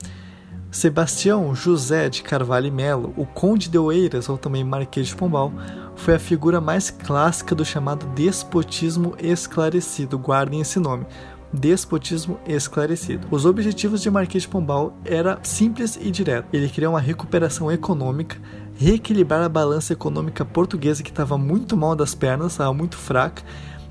Sebastião 0.72 1.54
José 1.54 2.08
de 2.08 2.24
Carvalho 2.24 2.68
e 2.68 2.72
Melo, 2.72 3.14
o 3.18 3.26
Conde 3.26 3.70
de 3.70 3.78
Oeiras, 3.78 4.30
ou 4.30 4.38
também 4.38 4.64
Marquês 4.64 5.08
de 5.08 5.16
Pombal, 5.18 5.52
foi 5.98 6.16
a 6.16 6.20
figura 6.20 6.62
mais 6.62 6.90
clássica 6.90 7.54
do 7.54 7.66
chamado 7.66 8.06
despotismo 8.16 9.14
esclarecido. 9.20 10.18
Guardem 10.18 10.62
esse 10.62 10.80
nome 10.80 11.06
despotismo 11.54 12.40
esclarecido. 12.48 13.28
Os 13.30 13.46
objetivos 13.46 14.02
de 14.02 14.10
Marquês 14.10 14.44
de 14.44 14.50
Pombal 14.50 14.98
era 15.06 15.40
simples 15.44 15.98
e 16.02 16.10
direto. 16.10 16.48
Ele 16.52 16.68
queria 16.68 16.90
uma 16.90 17.00
recuperação 17.00 17.72
econômica, 17.72 18.38
reequilibrar 18.76 19.44
a 19.44 19.50
balança 19.50 19.94
econômica 19.94 20.44
portuguesa 20.44 21.04
que 21.04 21.12
estava 21.12 21.38
muito 21.38 21.78
mal 21.78 21.96
das 21.96 22.16
pernas, 22.16 22.54
estava 22.54 22.74
muito 22.74 22.98
fraca, 22.98 23.44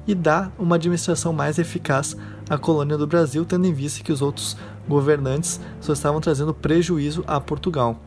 e 0.04 0.16
dar 0.16 0.52
uma 0.58 0.74
administração 0.74 1.32
mais 1.32 1.60
eficaz 1.60 2.16
à 2.50 2.58
colônia 2.58 2.98
do 2.98 3.06
Brasil, 3.06 3.44
tendo 3.44 3.68
em 3.68 3.72
vista 3.72 4.02
que 4.02 4.12
os 4.12 4.20
outros 4.20 4.56
governantes 4.88 5.60
só 5.80 5.92
estavam 5.92 6.20
trazendo 6.20 6.52
prejuízo 6.52 7.22
a 7.24 7.40
Portugal. 7.40 8.00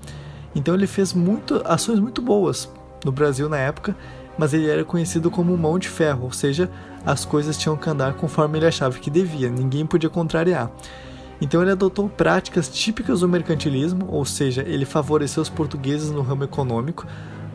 Então 0.54 0.76
ele 0.76 0.88
fez 0.88 1.14
muito, 1.14 1.62
ações 1.64 2.00
muito 2.00 2.22
boas 2.22 2.70
no 3.06 3.14
Brasil 3.14 3.48
na 3.48 3.58
época 3.58 3.96
mas 4.38 4.54
ele 4.54 4.70
era 4.70 4.84
conhecido 4.84 5.32
como 5.32 5.58
mão 5.58 5.80
de 5.80 5.88
ferro, 5.88 6.26
ou 6.26 6.32
seja, 6.32 6.70
as 7.06 7.26
coisas 7.26 7.58
tinham 7.58 7.78
que 7.78 7.90
andar 7.90 8.14
conforme 8.14 8.58
ele 8.58 8.66
achava 8.66 8.98
que 8.98 9.10
devia, 9.10 9.50
ninguém 9.50 9.86
podia 9.86 10.10
contrariar. 10.10 10.72
Então 11.40 11.62
ele 11.62 11.72
adotou 11.72 12.08
práticas 12.10 12.70
típicas 12.70 13.20
do 13.20 13.28
mercantilismo, 13.28 14.08
ou 14.10 14.26
seja, 14.26 14.64
ele 14.66 14.86
favoreceu 14.86 15.44
os 15.44 15.50
portugueses 15.50 16.10
no 16.10 16.22
ramo 16.22 16.44
econômico, 16.44 17.06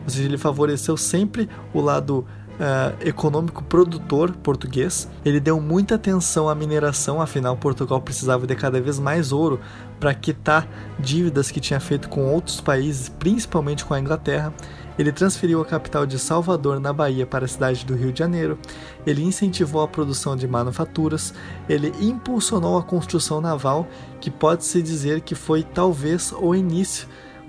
ou 0.03 0.09
seja, 0.09 0.27
ele 0.27 0.37
favoreceu 0.37 0.95
sempre 0.95 1.49
o 1.73 1.81
lado 1.81 2.25
Uh, 2.51 2.93
econômico 3.07 3.63
produtor 3.63 4.33
português. 4.33 5.09
Ele 5.25 5.39
deu 5.39 5.59
muita 5.59 5.95
atenção 5.95 6.47
à 6.47 6.53
mineração, 6.53 7.19
afinal, 7.19 7.57
Portugal 7.57 7.99
precisava 7.99 8.45
de 8.45 8.53
cada 8.55 8.79
vez 8.79 8.99
mais 8.99 9.31
ouro 9.31 9.59
para 9.99 10.13
quitar 10.13 10.67
dívidas 10.99 11.49
que 11.49 11.59
tinha 11.59 11.79
feito 11.79 12.07
com 12.07 12.31
outros 12.31 12.61
países, 12.61 13.09
principalmente 13.09 13.83
com 13.83 13.95
a 13.95 13.99
Inglaterra. 13.99 14.53
Ele 14.97 15.11
transferiu 15.11 15.61
a 15.61 15.65
capital 15.65 16.05
de 16.05 16.19
Salvador, 16.19 16.79
na 16.79 16.91
Bahia, 16.91 17.25
para 17.25 17.45
a 17.45 17.47
cidade 17.47 17.85
do 17.85 17.95
Rio 17.95 18.11
de 18.11 18.19
Janeiro. 18.19 18.57
Ele 19.05 19.23
incentivou 19.23 19.81
a 19.81 19.87
produção 19.87 20.35
de 20.35 20.47
manufaturas. 20.47 21.33
Ele 21.67 21.93
impulsionou 21.99 22.77
a 22.77 22.83
construção 22.83 23.41
naval, 23.41 23.87
que 24.19 24.29
pode-se 24.29 24.81
dizer 24.81 25.21
que 25.21 25.35
foi 25.35 25.63
talvez 25.63 26.33
o 26.37 26.53
início 26.53 27.07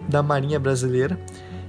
da 0.09 0.23
Marinha 0.23 0.59
Brasileira 0.59 1.19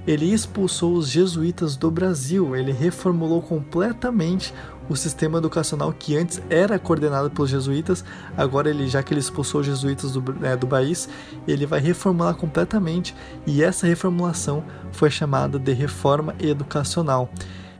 ele 0.06 0.32
expulsou 0.32 0.94
os 0.94 1.08
jesuítas 1.08 1.76
do 1.76 1.90
Brasil, 1.90 2.54
ele 2.54 2.72
reformulou 2.72 3.40
completamente 3.40 4.52
o 4.88 4.96
sistema 4.96 5.38
educacional 5.38 5.92
que 5.92 6.16
antes 6.16 6.42
era 6.50 6.78
coordenado 6.78 7.30
pelos 7.30 7.50
jesuítas, 7.50 8.04
agora 8.36 8.68
ele, 8.68 8.86
já 8.86 9.02
que 9.02 9.12
ele 9.12 9.20
expulsou 9.20 9.60
os 9.60 9.66
jesuítas 9.66 10.12
do, 10.12 10.32
né, 10.34 10.56
do 10.56 10.66
país, 10.66 11.08
ele 11.46 11.66
vai 11.66 11.80
reformular 11.80 12.34
completamente 12.34 13.14
e 13.46 13.62
essa 13.62 13.86
reformulação 13.86 14.64
foi 14.92 15.10
chamada 15.10 15.58
de 15.58 15.72
reforma 15.72 16.34
educacional. 16.38 17.30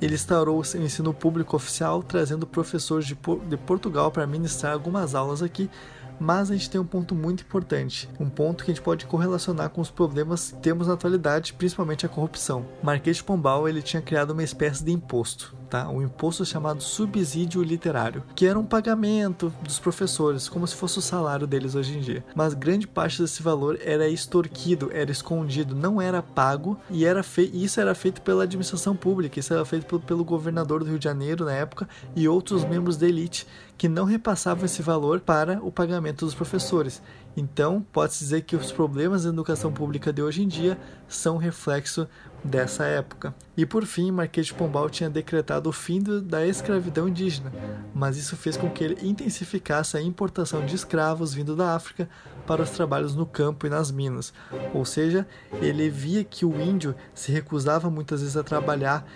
Ele 0.00 0.14
instaurou 0.14 0.58
o 0.58 0.76
ensino 0.78 1.14
público 1.14 1.56
oficial, 1.56 2.02
trazendo 2.02 2.46
professores 2.46 3.06
de, 3.06 3.16
de 3.48 3.56
Portugal 3.56 4.10
para 4.10 4.26
ministrar 4.26 4.72
algumas 4.72 5.14
aulas 5.14 5.42
aqui, 5.42 5.70
mas 6.18 6.50
a 6.50 6.54
gente 6.54 6.70
tem 6.70 6.80
um 6.80 6.86
ponto 6.86 7.14
muito 7.14 7.42
importante, 7.42 8.08
um 8.20 8.28
ponto 8.28 8.64
que 8.64 8.70
a 8.70 8.74
gente 8.74 8.84
pode 8.84 9.06
correlacionar 9.06 9.70
com 9.70 9.80
os 9.80 9.90
problemas 9.90 10.52
que 10.52 10.58
temos 10.58 10.86
na 10.86 10.94
atualidade, 10.94 11.52
principalmente 11.52 12.06
a 12.06 12.08
corrupção. 12.08 12.66
Marquês 12.82 13.16
de 13.16 13.24
Pombal 13.24 13.68
ele 13.68 13.82
tinha 13.82 14.02
criado 14.02 14.30
uma 14.30 14.42
espécie 14.42 14.84
de 14.84 14.92
imposto, 14.92 15.54
tá? 15.74 15.88
um 15.88 16.00
imposto 16.00 16.44
chamado 16.44 16.80
subsídio 16.80 17.60
literário, 17.60 18.22
que 18.36 18.46
era 18.46 18.56
um 18.56 18.64
pagamento 18.64 19.52
dos 19.60 19.80
professores, 19.80 20.48
como 20.48 20.64
se 20.68 20.76
fosse 20.76 21.00
o 21.00 21.02
salário 21.02 21.48
deles 21.48 21.74
hoje 21.74 21.98
em 21.98 22.00
dia. 22.00 22.24
Mas 22.32 22.54
grande 22.54 22.86
parte 22.86 23.20
desse 23.20 23.42
valor 23.42 23.76
era 23.82 24.08
extorquido, 24.08 24.90
era 24.92 25.10
escondido, 25.10 25.74
não 25.74 26.00
era 26.00 26.22
pago 26.22 26.78
e 26.88 27.04
era 27.04 27.24
isso 27.52 27.80
era 27.80 27.92
feito 27.92 28.22
pela 28.22 28.44
administração 28.44 28.94
pública, 28.94 29.40
isso 29.40 29.52
era 29.52 29.64
feito 29.64 29.98
pelo 29.98 30.24
governador 30.24 30.84
do 30.84 30.90
Rio 30.90 30.98
de 30.98 31.04
Janeiro 31.04 31.44
na 31.44 31.52
época 31.52 31.88
e 32.14 32.28
outros 32.28 32.64
membros 32.64 32.96
da 32.96 33.08
elite 33.08 33.44
que 33.76 33.88
não 33.88 34.04
repassavam 34.04 34.64
esse 34.64 34.80
valor 34.82 35.18
para 35.18 35.58
o 35.60 35.72
pagamento 35.72 36.24
dos 36.24 36.34
professores. 36.34 37.02
Então, 37.36 37.84
pode-se 37.92 38.20
dizer 38.20 38.42
que 38.42 38.54
os 38.54 38.70
problemas 38.70 39.24
da 39.24 39.30
educação 39.30 39.72
pública 39.72 40.12
de 40.12 40.22
hoje 40.22 40.42
em 40.42 40.48
dia 40.48 40.78
são 41.08 41.36
reflexo 41.36 42.06
dessa 42.44 42.84
época. 42.84 43.34
E 43.56 43.64
por 43.64 43.86
fim, 43.86 44.10
Marquês 44.10 44.46
de 44.46 44.54
Pombal 44.54 44.90
tinha 44.90 45.08
decretado 45.08 45.68
o 45.68 45.72
fim 45.72 46.00
da 46.22 46.46
escravidão 46.46 47.08
indígena, 47.08 47.50
mas 47.94 48.18
isso 48.18 48.36
fez 48.36 48.56
com 48.56 48.68
que 48.68 48.84
ele 48.84 48.98
intensificasse 49.08 49.96
a 49.96 50.02
importação 50.02 50.64
de 50.66 50.74
escravos 50.74 51.32
vindo 51.32 51.56
da 51.56 51.74
África 51.74 52.08
para 52.46 52.62
os 52.62 52.70
trabalhos 52.70 53.14
no 53.14 53.24
campo 53.24 53.66
e 53.66 53.70
nas 53.70 53.90
minas. 53.90 54.34
Ou 54.74 54.84
seja, 54.84 55.26
ele 55.62 55.88
via 55.88 56.22
que 56.22 56.44
o 56.44 56.60
índio 56.60 56.94
se 57.14 57.32
recusava 57.32 57.88
muitas 57.88 58.20
vezes 58.20 58.36
a 58.36 58.44
trabalhar 58.44 59.06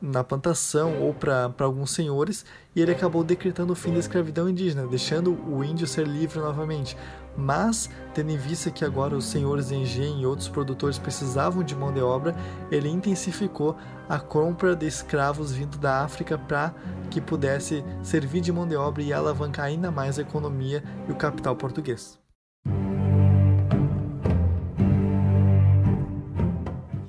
na 0.00 0.24
plantação 0.24 1.02
ou 1.02 1.12
para 1.12 1.52
alguns 1.58 1.90
senhores, 1.90 2.44
e 2.74 2.80
ele 2.80 2.92
acabou 2.92 3.22
decretando 3.22 3.72
o 3.72 3.76
fim 3.76 3.92
da 3.92 3.98
escravidão 3.98 4.48
indígena, 4.48 4.86
deixando 4.86 5.32
o 5.50 5.62
índio 5.62 5.86
ser 5.86 6.06
livre 6.06 6.38
novamente. 6.38 6.96
Mas, 7.36 7.90
tendo 8.14 8.30
em 8.30 8.36
vista 8.36 8.70
que 8.70 8.84
agora 8.84 9.16
os 9.16 9.26
senhores 9.26 9.68
de 9.68 9.76
engenho 9.76 10.20
e 10.20 10.26
outros 10.26 10.48
produtores 10.48 10.98
precisavam 10.98 11.62
de 11.62 11.74
mão 11.74 11.92
de 11.92 12.00
obra, 12.00 12.34
ele 12.70 12.88
intensificou 12.88 13.76
a 14.08 14.18
compra 14.18 14.74
de 14.74 14.86
escravos 14.86 15.52
vindo 15.52 15.76
da 15.76 16.02
África 16.02 16.38
para 16.38 16.74
que 17.10 17.20
pudesse 17.20 17.84
servir 18.02 18.40
de 18.40 18.52
mão 18.52 18.66
de 18.66 18.76
obra 18.76 19.02
e 19.02 19.12
alavancar 19.12 19.66
ainda 19.66 19.90
mais 19.90 20.18
a 20.18 20.22
economia 20.22 20.82
e 21.08 21.12
o 21.12 21.16
capital 21.16 21.54
português. 21.56 22.18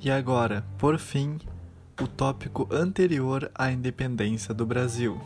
E 0.00 0.10
agora, 0.10 0.64
por 0.78 0.98
fim, 0.98 1.38
o 2.00 2.06
tópico 2.06 2.68
anterior 2.70 3.50
à 3.54 3.70
independência 3.70 4.54
do 4.54 4.64
Brasil. 4.64 5.20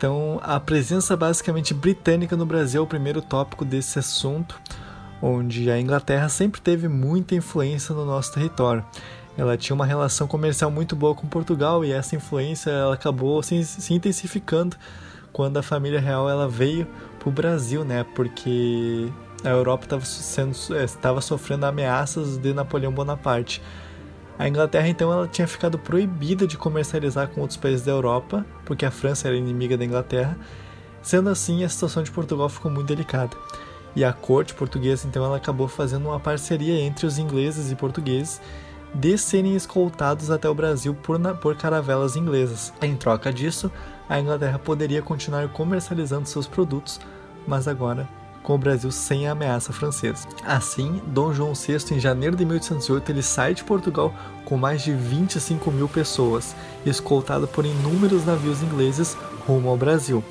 Então, 0.00 0.40
a 0.42 0.58
presença 0.58 1.14
basicamente 1.14 1.74
britânica 1.74 2.34
no 2.34 2.46
Brasil 2.46 2.80
é 2.80 2.82
o 2.82 2.86
primeiro 2.86 3.20
tópico 3.20 3.66
desse 3.66 3.98
assunto, 3.98 4.58
onde 5.20 5.70
a 5.70 5.78
Inglaterra 5.78 6.26
sempre 6.30 6.58
teve 6.58 6.88
muita 6.88 7.34
influência 7.34 7.94
no 7.94 8.06
nosso 8.06 8.32
território. 8.32 8.82
Ela 9.36 9.58
tinha 9.58 9.74
uma 9.74 9.84
relação 9.84 10.26
comercial 10.26 10.70
muito 10.70 10.96
boa 10.96 11.14
com 11.14 11.26
Portugal 11.26 11.84
e 11.84 11.92
essa 11.92 12.16
influência 12.16 12.70
ela 12.70 12.94
acabou 12.94 13.42
se, 13.42 13.62
se 13.62 13.92
intensificando 13.92 14.74
quando 15.34 15.58
a 15.58 15.62
família 15.62 16.00
real 16.00 16.30
ela 16.30 16.48
veio 16.48 16.86
para 17.18 17.28
o 17.28 17.32
Brasil, 17.32 17.84
né? 17.84 18.02
Porque 18.14 19.06
a 19.44 19.50
Europa 19.50 19.98
estava 20.82 21.20
sofrendo 21.20 21.66
ameaças 21.66 22.38
de 22.38 22.54
Napoleão 22.54 22.90
Bonaparte. 22.90 23.60
A 24.40 24.48
Inglaterra 24.48 24.88
então 24.88 25.12
ela 25.12 25.28
tinha 25.28 25.46
ficado 25.46 25.78
proibida 25.78 26.46
de 26.46 26.56
comercializar 26.56 27.28
com 27.28 27.42
outros 27.42 27.58
países 27.58 27.84
da 27.84 27.92
Europa, 27.92 28.42
porque 28.64 28.86
a 28.86 28.90
França 28.90 29.28
era 29.28 29.36
inimiga 29.36 29.76
da 29.76 29.84
Inglaterra. 29.84 30.34
Sendo 31.02 31.28
assim, 31.28 31.62
a 31.62 31.68
situação 31.68 32.02
de 32.02 32.10
Portugal 32.10 32.48
ficou 32.48 32.70
muito 32.70 32.86
delicada. 32.86 33.36
E 33.94 34.02
a 34.02 34.14
corte 34.14 34.54
portuguesa 34.54 35.06
então 35.06 35.22
ela 35.22 35.36
acabou 35.36 35.68
fazendo 35.68 36.08
uma 36.08 36.18
parceria 36.18 36.80
entre 36.80 37.04
os 37.04 37.18
ingleses 37.18 37.70
e 37.70 37.76
portugueses 37.76 38.40
de 38.94 39.18
serem 39.18 39.54
escoltados 39.54 40.30
até 40.30 40.48
o 40.48 40.54
Brasil 40.54 40.94
por, 40.94 41.20
por 41.36 41.54
caravelas 41.56 42.16
inglesas. 42.16 42.72
Em 42.80 42.96
troca 42.96 43.30
disso, 43.30 43.70
a 44.08 44.18
Inglaterra 44.18 44.58
poderia 44.58 45.02
continuar 45.02 45.46
comercializando 45.50 46.26
seus 46.26 46.46
produtos, 46.46 46.98
mas 47.46 47.68
agora 47.68 48.08
com 48.42 48.54
o 48.54 48.58
Brasil 48.58 48.90
sem 48.90 49.28
a 49.28 49.32
ameaça 49.32 49.72
francesa. 49.72 50.26
Assim, 50.44 51.00
Dom 51.06 51.32
João 51.32 51.52
VI, 51.54 51.94
em 51.94 52.00
janeiro 52.00 52.36
de 52.36 52.44
1808, 52.44 53.10
ele 53.10 53.22
sai 53.22 53.54
de 53.54 53.64
Portugal 53.64 54.14
com 54.44 54.56
mais 54.56 54.82
de 54.82 54.92
25 54.92 55.70
mil 55.70 55.88
pessoas, 55.88 56.54
escoltado 56.84 57.46
por 57.46 57.64
inúmeros 57.64 58.24
navios 58.24 58.62
ingleses 58.62 59.16
rumo 59.46 59.68
ao 59.68 59.76
Brasil. 59.76 60.24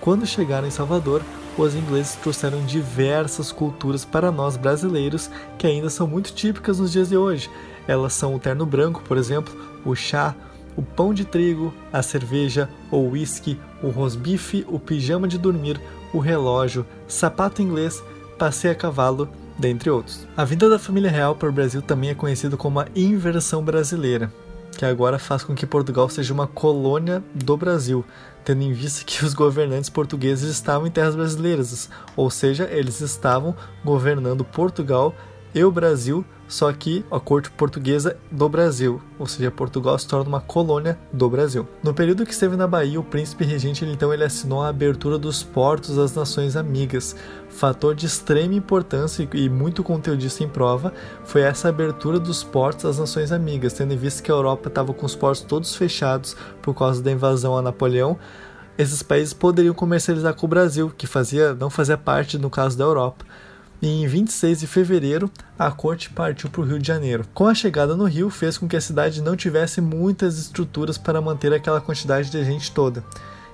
Quando 0.00 0.26
chegaram 0.26 0.66
em 0.66 0.70
Salvador, 0.70 1.22
os 1.58 1.74
ingleses 1.74 2.14
trouxeram 2.14 2.64
diversas 2.64 3.52
culturas 3.52 4.04
para 4.04 4.32
nós 4.32 4.56
brasileiros 4.56 5.30
que 5.58 5.66
ainda 5.66 5.90
são 5.90 6.06
muito 6.06 6.32
típicas 6.32 6.78
nos 6.78 6.90
dias 6.90 7.10
de 7.10 7.16
hoje. 7.16 7.50
Elas 7.86 8.14
são 8.14 8.34
o 8.34 8.38
terno 8.38 8.64
branco, 8.64 9.02
por 9.02 9.16
exemplo, 9.16 9.54
o 9.84 9.94
chá, 9.94 10.34
o 10.76 10.82
pão 10.82 11.12
de 11.12 11.24
trigo, 11.24 11.74
a 11.92 12.02
cerveja, 12.02 12.68
o 12.90 12.98
whisky, 13.10 13.58
o 13.82 13.88
rosbife, 13.88 14.64
o 14.68 14.78
pijama 14.78 15.28
de 15.28 15.36
dormir, 15.36 15.80
o 16.12 16.18
relógio, 16.18 16.86
sapato 17.06 17.62
inglês, 17.62 18.02
passeio 18.38 18.72
a 18.72 18.76
cavalo, 18.76 19.28
dentre 19.58 19.90
outros. 19.90 20.26
A 20.36 20.44
vinda 20.44 20.68
da 20.68 20.78
família 20.78 21.10
real 21.10 21.34
para 21.34 21.48
o 21.48 21.52
Brasil 21.52 21.82
também 21.82 22.10
é 22.10 22.14
conhecida 22.14 22.56
como 22.56 22.80
a 22.80 22.86
inversão 22.96 23.62
brasileira, 23.62 24.32
que 24.76 24.84
agora 24.84 25.18
faz 25.18 25.44
com 25.44 25.54
que 25.54 25.66
Portugal 25.66 26.08
seja 26.08 26.32
uma 26.32 26.46
colônia 26.46 27.22
do 27.34 27.56
Brasil, 27.56 28.04
tendo 28.44 28.62
em 28.62 28.72
vista 28.72 29.04
que 29.04 29.24
os 29.24 29.34
governantes 29.34 29.90
portugueses 29.90 30.50
estavam 30.50 30.86
em 30.86 30.90
terras 30.90 31.14
brasileiras, 31.14 31.90
ou 32.16 32.30
seja, 32.30 32.68
eles 32.70 33.00
estavam 33.00 33.54
governando 33.84 34.44
Portugal 34.44 35.14
e 35.54 35.64
o 35.64 35.70
Brasil 35.70 36.24
só 36.50 36.72
que 36.72 37.04
a 37.12 37.20
corte 37.20 37.48
portuguesa 37.52 38.16
do 38.28 38.48
Brasil, 38.48 39.00
ou 39.20 39.26
seja, 39.26 39.52
Portugal 39.52 39.96
se 39.96 40.06
torna 40.06 40.28
uma 40.28 40.40
colônia 40.40 40.98
do 41.12 41.30
Brasil. 41.30 41.66
No 41.80 41.94
período 41.94 42.26
que 42.26 42.32
esteve 42.32 42.56
na 42.56 42.66
Bahia, 42.66 42.98
o 42.98 43.04
príncipe 43.04 43.44
regente 43.44 43.84
ele, 43.84 43.92
então 43.92 44.12
ele 44.12 44.24
assinou 44.24 44.60
a 44.60 44.68
abertura 44.68 45.16
dos 45.16 45.44
portos 45.44 45.96
às 45.96 46.12
nações 46.12 46.56
amigas. 46.56 47.14
Fator 47.48 47.94
de 47.94 48.04
extrema 48.04 48.52
importância 48.52 49.28
e 49.32 49.48
muito 49.48 49.84
conteudista 49.84 50.42
em 50.42 50.48
prova 50.48 50.92
foi 51.24 51.42
essa 51.42 51.68
abertura 51.68 52.18
dos 52.18 52.42
portos 52.42 52.84
às 52.84 52.98
nações 52.98 53.30
amigas, 53.30 53.74
tendo 53.74 53.94
em 53.94 53.96
vista 53.96 54.20
que 54.20 54.32
a 54.32 54.34
Europa 54.34 54.68
estava 54.68 54.92
com 54.92 55.06
os 55.06 55.14
portos 55.14 55.42
todos 55.42 55.76
fechados 55.76 56.36
por 56.60 56.74
causa 56.74 57.00
da 57.00 57.12
invasão 57.12 57.56
a 57.56 57.62
Napoleão 57.62 58.18
esses 58.78 59.02
países 59.02 59.34
poderiam 59.34 59.74
comercializar 59.74 60.32
com 60.32 60.46
o 60.46 60.48
Brasil, 60.48 60.90
que 60.96 61.06
fazia, 61.06 61.52
não 61.52 61.68
fazia 61.68 61.98
parte, 61.98 62.38
no 62.38 62.48
caso 62.48 62.78
da 62.78 62.84
Europa 62.84 63.26
e 63.82 63.88
em 63.88 64.06
26 64.06 64.60
de 64.60 64.66
fevereiro 64.66 65.30
a 65.58 65.70
corte 65.70 66.10
partiu 66.10 66.50
para 66.50 66.60
o 66.60 66.64
Rio 66.64 66.78
de 66.78 66.86
Janeiro. 66.86 67.26
Com 67.32 67.46
a 67.46 67.54
chegada 67.54 67.96
no 67.96 68.04
Rio, 68.04 68.30
fez 68.30 68.58
com 68.58 68.68
que 68.68 68.76
a 68.76 68.80
cidade 68.80 69.22
não 69.22 69.36
tivesse 69.36 69.80
muitas 69.80 70.38
estruturas 70.38 70.98
para 70.98 71.20
manter 71.20 71.52
aquela 71.52 71.80
quantidade 71.80 72.30
de 72.30 72.44
gente 72.44 72.72
toda. 72.72 73.04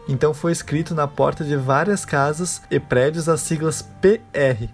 Então 0.09 0.33
foi 0.33 0.53
escrito 0.53 0.95
na 0.95 1.09
porta 1.09 1.45
de 1.45 1.57
várias 1.57 2.05
casas 2.05 2.63
e 2.71 2.79
prédios 2.79 3.29
as 3.29 3.41
siglas 3.41 3.83
PR, 4.01 4.69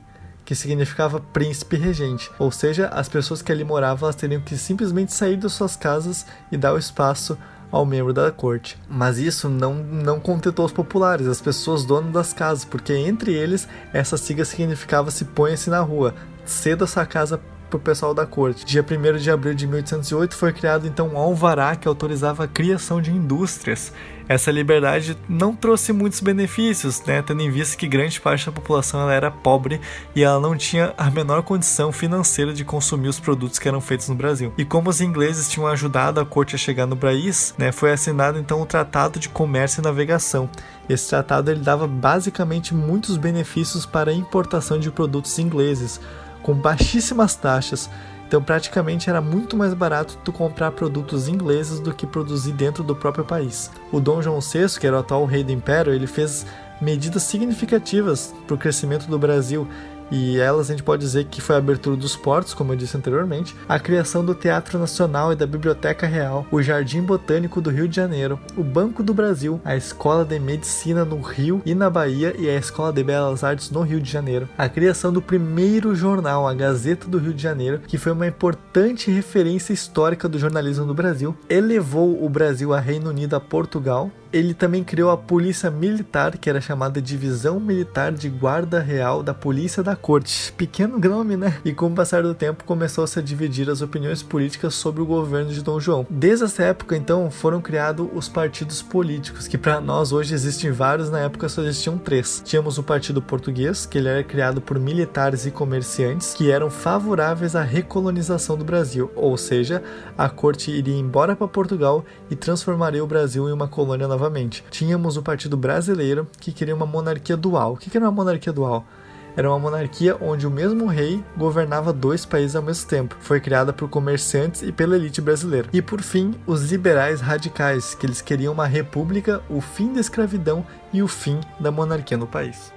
que 0.45 0.55
significava 0.55 1.21
príncipe 1.21 1.77
regente, 1.77 2.31
ou 2.39 2.51
seja, 2.51 2.89
as 2.89 3.09
pessoas 3.09 3.41
que 3.41 3.51
ali 3.51 3.65
moravam 3.65 4.07
elas 4.07 4.17
teriam 4.17 4.43
que 4.43 4.57
simplesmente 4.59 5.13
sair 5.13 5.37
das 5.37 5.53
suas 5.53 5.77
casas 5.77 6.27
e 6.51 6.57
dar 6.57 6.75
o 6.75 6.79
espaço 6.79 7.39
ao 7.73 7.87
membro 7.87 8.13
da 8.13 8.31
corte. 8.31 8.79
Mas 8.89 9.19
isso 9.19 9.49
não, 9.49 9.75
não 9.75 10.21
contentou 10.21 10.67
os 10.67 10.73
populares, 10.73 11.27
as 11.27 11.41
pessoas 11.41 11.85
donas 11.85 12.13
das 12.13 12.33
casas, 12.33 12.65
porque 12.65 12.93
entre 12.93 13.33
eles 13.33 13.67
essa 13.93 14.19
sigla 14.19 14.45
significava 14.45 15.11
se 15.11 15.25
ponha-se 15.25 15.71
na 15.71 15.81
rua, 15.81 16.15
ceda 16.45 16.87
sua 16.87 17.07
casa 17.07 17.41
para 17.73 17.79
o 17.79 17.81
pessoal 17.81 18.13
da 18.13 18.27
corte. 18.27 18.67
Dia 18.67 18.85
1 18.85 19.17
de 19.17 19.31
abril 19.31 19.55
de 19.55 19.67
1808 19.67 20.37
foi 20.37 20.53
criado 20.53 20.87
então 20.87 21.09
um 21.09 21.17
alvará 21.17 21.75
que 21.75 21.89
autorizava 21.89 22.45
a 22.45 22.49
criação 22.49 23.01
de 23.01 23.11
indústrias. 23.11 23.93
Essa 24.29 24.51
liberdade 24.51 25.19
não 25.29 25.55
trouxe 25.55 25.93
muitos 25.93 26.21
benefícios, 26.21 27.03
né, 27.05 27.23
tendo 27.23 27.43
em 27.43 27.51
vista 27.51 27.77
que 27.77 27.89
grande 27.89 28.21
parte 28.21 28.47
da 28.47 28.53
população 28.53 29.11
era 29.11 29.31
pobre 29.31 29.81
e 30.15 30.23
ela 30.23 30.39
não 30.39 30.57
tinha 30.57 30.95
a 30.97 31.11
menor 31.11 31.43
condição 31.43 31.91
financeira 31.91 32.53
de 32.53 32.65
consumir 32.65 33.09
os 33.09 33.19
produtos 33.19 33.59
que 33.59 33.67
eram 33.67 33.81
feitos 33.81 34.09
no 34.09 34.15
Brasil. 34.15 34.53
E 34.57 34.65
como 34.65 34.91
os 34.91 35.01
ingleses 35.01 35.49
tinham 35.49 35.67
ajudado 35.67 36.21
a 36.21 36.27
corte 36.27 36.55
a 36.55 36.59
chegar 36.59 36.87
no 36.87 36.97
país, 36.97 37.55
né, 37.59 37.73
foi 37.73 37.91
assinado 37.91 38.39
então 38.39 38.61
o 38.61 38.67
Tratado 38.67 39.19
de 39.19 39.29
Comércio 39.29 39.81
e 39.81 39.85
Navegação. 39.85 40.49
Esse 40.89 41.09
tratado 41.09 41.51
ele 41.51 41.61
dava 41.61 41.87
basicamente 41.87 42.75
muitos 42.75 43.17
benefícios 43.17 43.87
para 43.87 44.11
a 44.11 44.15
importação 44.15 44.79
de 44.79 44.91
produtos 44.91 45.39
ingleses, 45.39 46.01
com 46.43 46.55
baixíssimas 46.55 47.35
taxas, 47.35 47.89
então, 48.33 48.43
praticamente 48.43 49.11
era 49.11 49.21
muito 49.21 49.59
mais 49.59 49.75
barato 49.75 50.19
tu 50.25 50.33
comprar 50.33 50.71
produtos 50.71 51.29
ingleses 51.29 51.79
do 51.79 51.93
que 51.93 52.07
produzir 52.07 52.53
dentro 52.53 52.83
do 52.83 52.97
próprio 52.97 53.27
país. 53.27 53.71
O 53.93 54.01
Dom 54.01 54.23
João 54.23 54.41
VI, 54.41 54.81
que 54.81 54.87
era 54.87 54.97
o 54.97 55.01
atual 55.01 55.27
rei 55.27 55.45
do 55.45 55.53
império, 55.53 55.93
ele 55.93 56.07
fez 56.07 56.47
medidas 56.81 57.25
significativas 57.25 58.35
para 58.47 58.55
o 58.55 58.59
crescimento 58.59 59.07
do 59.07 59.19
Brasil 59.19 59.69
e 60.13 60.39
elas 60.39 60.69
a 60.69 60.73
gente 60.73 60.83
pode 60.83 61.01
dizer 61.01 61.25
que 61.25 61.41
foi 61.41 61.57
a 61.57 61.59
abertura 61.59 61.97
dos 61.97 62.15
portos, 62.15 62.53
como 62.53 62.73
eu 62.73 62.77
disse 62.77 62.97
anteriormente, 62.97 63.57
a 63.67 63.81
criação 63.81 64.23
do 64.23 64.35
Teatro 64.35 64.79
Nacional 64.79 65.33
e 65.33 65.37
da 65.37 65.47
Biblioteca 65.47 66.07
Real, 66.07 66.47
o 66.51 66.63
Jardim 66.63 67.01
Botânico 67.01 67.61
do 67.61 67.71
Rio 67.71 67.89
de 67.89 67.97
Janeiro, 67.97 68.39
o 68.57 68.63
Banco 68.63 69.03
do 69.03 69.15
Brasil, 69.15 69.59
a 69.65 69.75
Escola 69.75 70.25
de 70.25 70.39
Medicina 70.39 71.05
no 71.05 71.21
Rio 71.21 71.63
e 71.65 71.75
na 71.75 71.89
Bahia 71.89 72.35
e 72.39 72.49
a 72.49 72.57
Escola 72.57 72.93
de 72.93 73.03
Belas 73.03 73.43
Artes 73.43 73.71
no 73.71 73.81
Rio 73.81 74.01
de 74.01 74.11
Janeiro, 74.11 74.49
a 74.59 74.69
criação 74.69 75.13
do 75.13 75.23
primeiro 75.23 75.95
jornal, 75.95 76.47
a 76.47 76.53
Gazeta 76.53 77.09
do 77.09 77.19
Rio 77.19 77.33
de 77.33 77.43
Janeiro, 77.43 77.81
que 77.89 77.97
foi 77.97 78.13
uma 78.13 78.27
importante 78.27 79.11
referência 79.11 79.73
histórica 79.73 80.29
do 80.29 80.39
jornalismo 80.39 80.85
no 80.85 80.93
Brasil, 80.93 81.35
elevou 81.49 82.23
o 82.23 82.29
Brasil 82.29 82.75
a 82.75 82.81
Reino 82.81 83.09
Unido 83.09 83.35
a 83.35 83.41
Portugal, 83.41 84.11
ele 84.33 84.55
também 84.55 84.83
criou 84.83 85.11
a 85.11 85.17
Polícia 85.17 85.71
Militar, 85.71 86.39
que 86.39 86.49
era 86.49 86.61
chamada 86.61 87.03
Divisão 87.03 87.61
Militar 87.61 88.13
de 88.13 88.31
Guarda 88.31 88.81
Real 88.81 89.23
da 89.23 89.35
Polícia 89.35 89.83
da 89.83 89.95
Corte. 89.95 90.53
Pequeno 90.53 90.99
nome, 90.99 91.37
né? 91.37 91.59
E 91.65 91.75
com 91.75 91.89
o 91.89 91.95
passar 91.95 92.23
do 92.23 92.35
tempo 92.35 92.65
começou-se 92.65 93.19
a 93.19 93.23
dividir 93.23 93.69
as 93.69 93.83
opiniões 93.83 94.23
políticas 94.23 94.75
sobre 94.75 95.03
o 95.03 95.07
governo 95.07 95.51
de 95.51 95.63
Dom 95.63 95.79
João. 95.79 96.07
Desde 96.09 96.47
essa 96.47 96.63
época, 96.63 96.97
então, 96.97 97.31
foram 97.31 97.61
criados 97.61 98.09
os 98.15 98.29
partidos 98.29 98.81
políticos, 98.81 99.47
que 99.47 99.59
para 99.59 99.81
nós 99.81 100.13
hoje 100.13 100.35
existem 100.35 100.71
vários, 100.71 101.11
na 101.11 101.21
época 101.21 101.49
só 101.49 101.63
existiam 101.63 101.99
três. 101.99 102.43
Tínhamos 102.45 102.79
o 102.79 102.83
Partido 102.83 103.21
Português, 103.21 103.85
que 103.85 103.99
ele 103.99 104.09
era 104.09 104.25
criado 104.25 104.63
por 104.63 104.79
militares 104.79 105.45
e 105.45 105.51
comerciantes 105.51 106.33
que 106.33 106.51
eram 106.51 106.71
favoráveis 106.71 107.55
à 107.55 107.63
recolonização 107.63 108.57
do 108.57 108.65
Brasil, 108.65 109.11
ou 109.15 109.37
seja, 109.37 109.83
a 110.17 110.29
corte 110.29 110.71
iria 110.71 110.97
embora 110.97 111.37
para 111.37 111.47
Portugal 111.49 112.05
e 112.31 112.37
transformaria 112.37 113.05
o 113.05 113.07
Brasil 113.07 113.49
em 113.49 113.53
uma 113.53 113.69
colônia 113.69 114.09
nova 114.09 114.22
novamente. 114.23 114.65
Tínhamos 114.71 115.17
o 115.17 115.23
Partido 115.23 115.57
Brasileiro, 115.57 116.29
que 116.41 116.53
queria 116.53 116.75
uma 116.75 116.87
monarquia 116.87 117.37
dual. 117.37 117.73
O 117.73 117.77
que 117.77 117.95
era 117.97 118.07
uma 118.07 118.13
monarquia 118.13 118.53
dual? 118.53 118.87
Era 119.35 119.49
uma 119.49 119.59
monarquia 119.59 120.17
onde 120.21 120.47
o 120.47 120.51
mesmo 120.51 120.87
rei 120.87 121.25
governava 121.37 121.93
dois 121.93 122.25
países 122.25 122.55
ao 122.55 122.63
mesmo 122.63 122.87
tempo. 122.87 123.17
Foi 123.19 123.41
criada 123.41 123.73
por 123.73 123.89
comerciantes 123.89 124.63
e 124.63 124.71
pela 124.71 124.95
elite 124.95 125.21
brasileira. 125.21 125.69
E 125.73 125.83
por 125.83 126.03
fim, 126.03 126.35
os 126.47 126.71
liberais 126.71 127.21
radicais, 127.21 127.95
que 127.95 128.07
eles 128.07 128.21
queriam 128.21 128.53
uma 128.53 128.67
república, 128.67 129.43
o 129.49 129.61
fim 129.61 129.93
da 129.93 130.01
escravidão 130.01 130.65
e 130.93 131.03
o 131.03 131.09
fim 131.09 131.41
da 131.59 131.71
monarquia 131.73 132.17
no 132.17 132.27
país. 132.27 132.73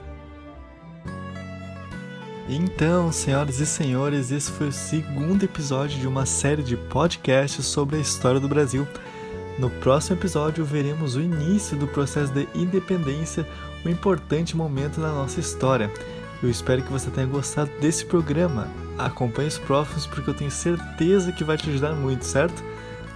Então, 2.48 3.12
senhoras 3.12 3.60
e 3.60 3.66
senhores, 3.66 4.32
esse 4.32 4.52
foi 4.52 4.70
o 4.70 4.72
segundo 4.72 5.44
episódio 5.44 6.00
de 6.00 6.08
uma 6.08 6.26
série 6.26 6.64
de 6.64 6.78
podcasts 6.78 7.66
sobre 7.66 7.98
a 7.98 8.00
história 8.00 8.40
do 8.40 8.48
Brasil. 8.48 8.88
No 9.58 9.70
próximo 9.70 10.18
episódio, 10.18 10.66
veremos 10.66 11.16
o 11.16 11.22
início 11.22 11.78
do 11.78 11.88
processo 11.88 12.34
de 12.34 12.48
independência, 12.54 13.48
um 13.86 13.90
importante 13.90 14.56
momento 14.56 15.00
na 15.00 15.10
nossa 15.10 15.40
história. 15.40 15.90
Eu 16.44 16.50
espero 16.50 16.82
que 16.84 16.92
você 16.92 17.10
tenha 17.10 17.28
gostado 17.28 17.72
desse 17.80 18.06
programa. 18.06 18.68
Acompanhe 18.98 19.48
os 19.48 19.58
próximos 19.58 20.06
porque 20.06 20.30
eu 20.30 20.34
tenho 20.34 20.52
certeza 20.52 21.32
que 21.32 21.44
vai 21.44 21.58
te 21.58 21.70
ajudar 21.70 21.94
muito, 21.94 22.26
certo? 22.26 22.62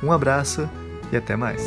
Um 0.02 0.12
abraço 0.12 0.70
e 1.12 1.18
até 1.18 1.36
mais. 1.36 1.62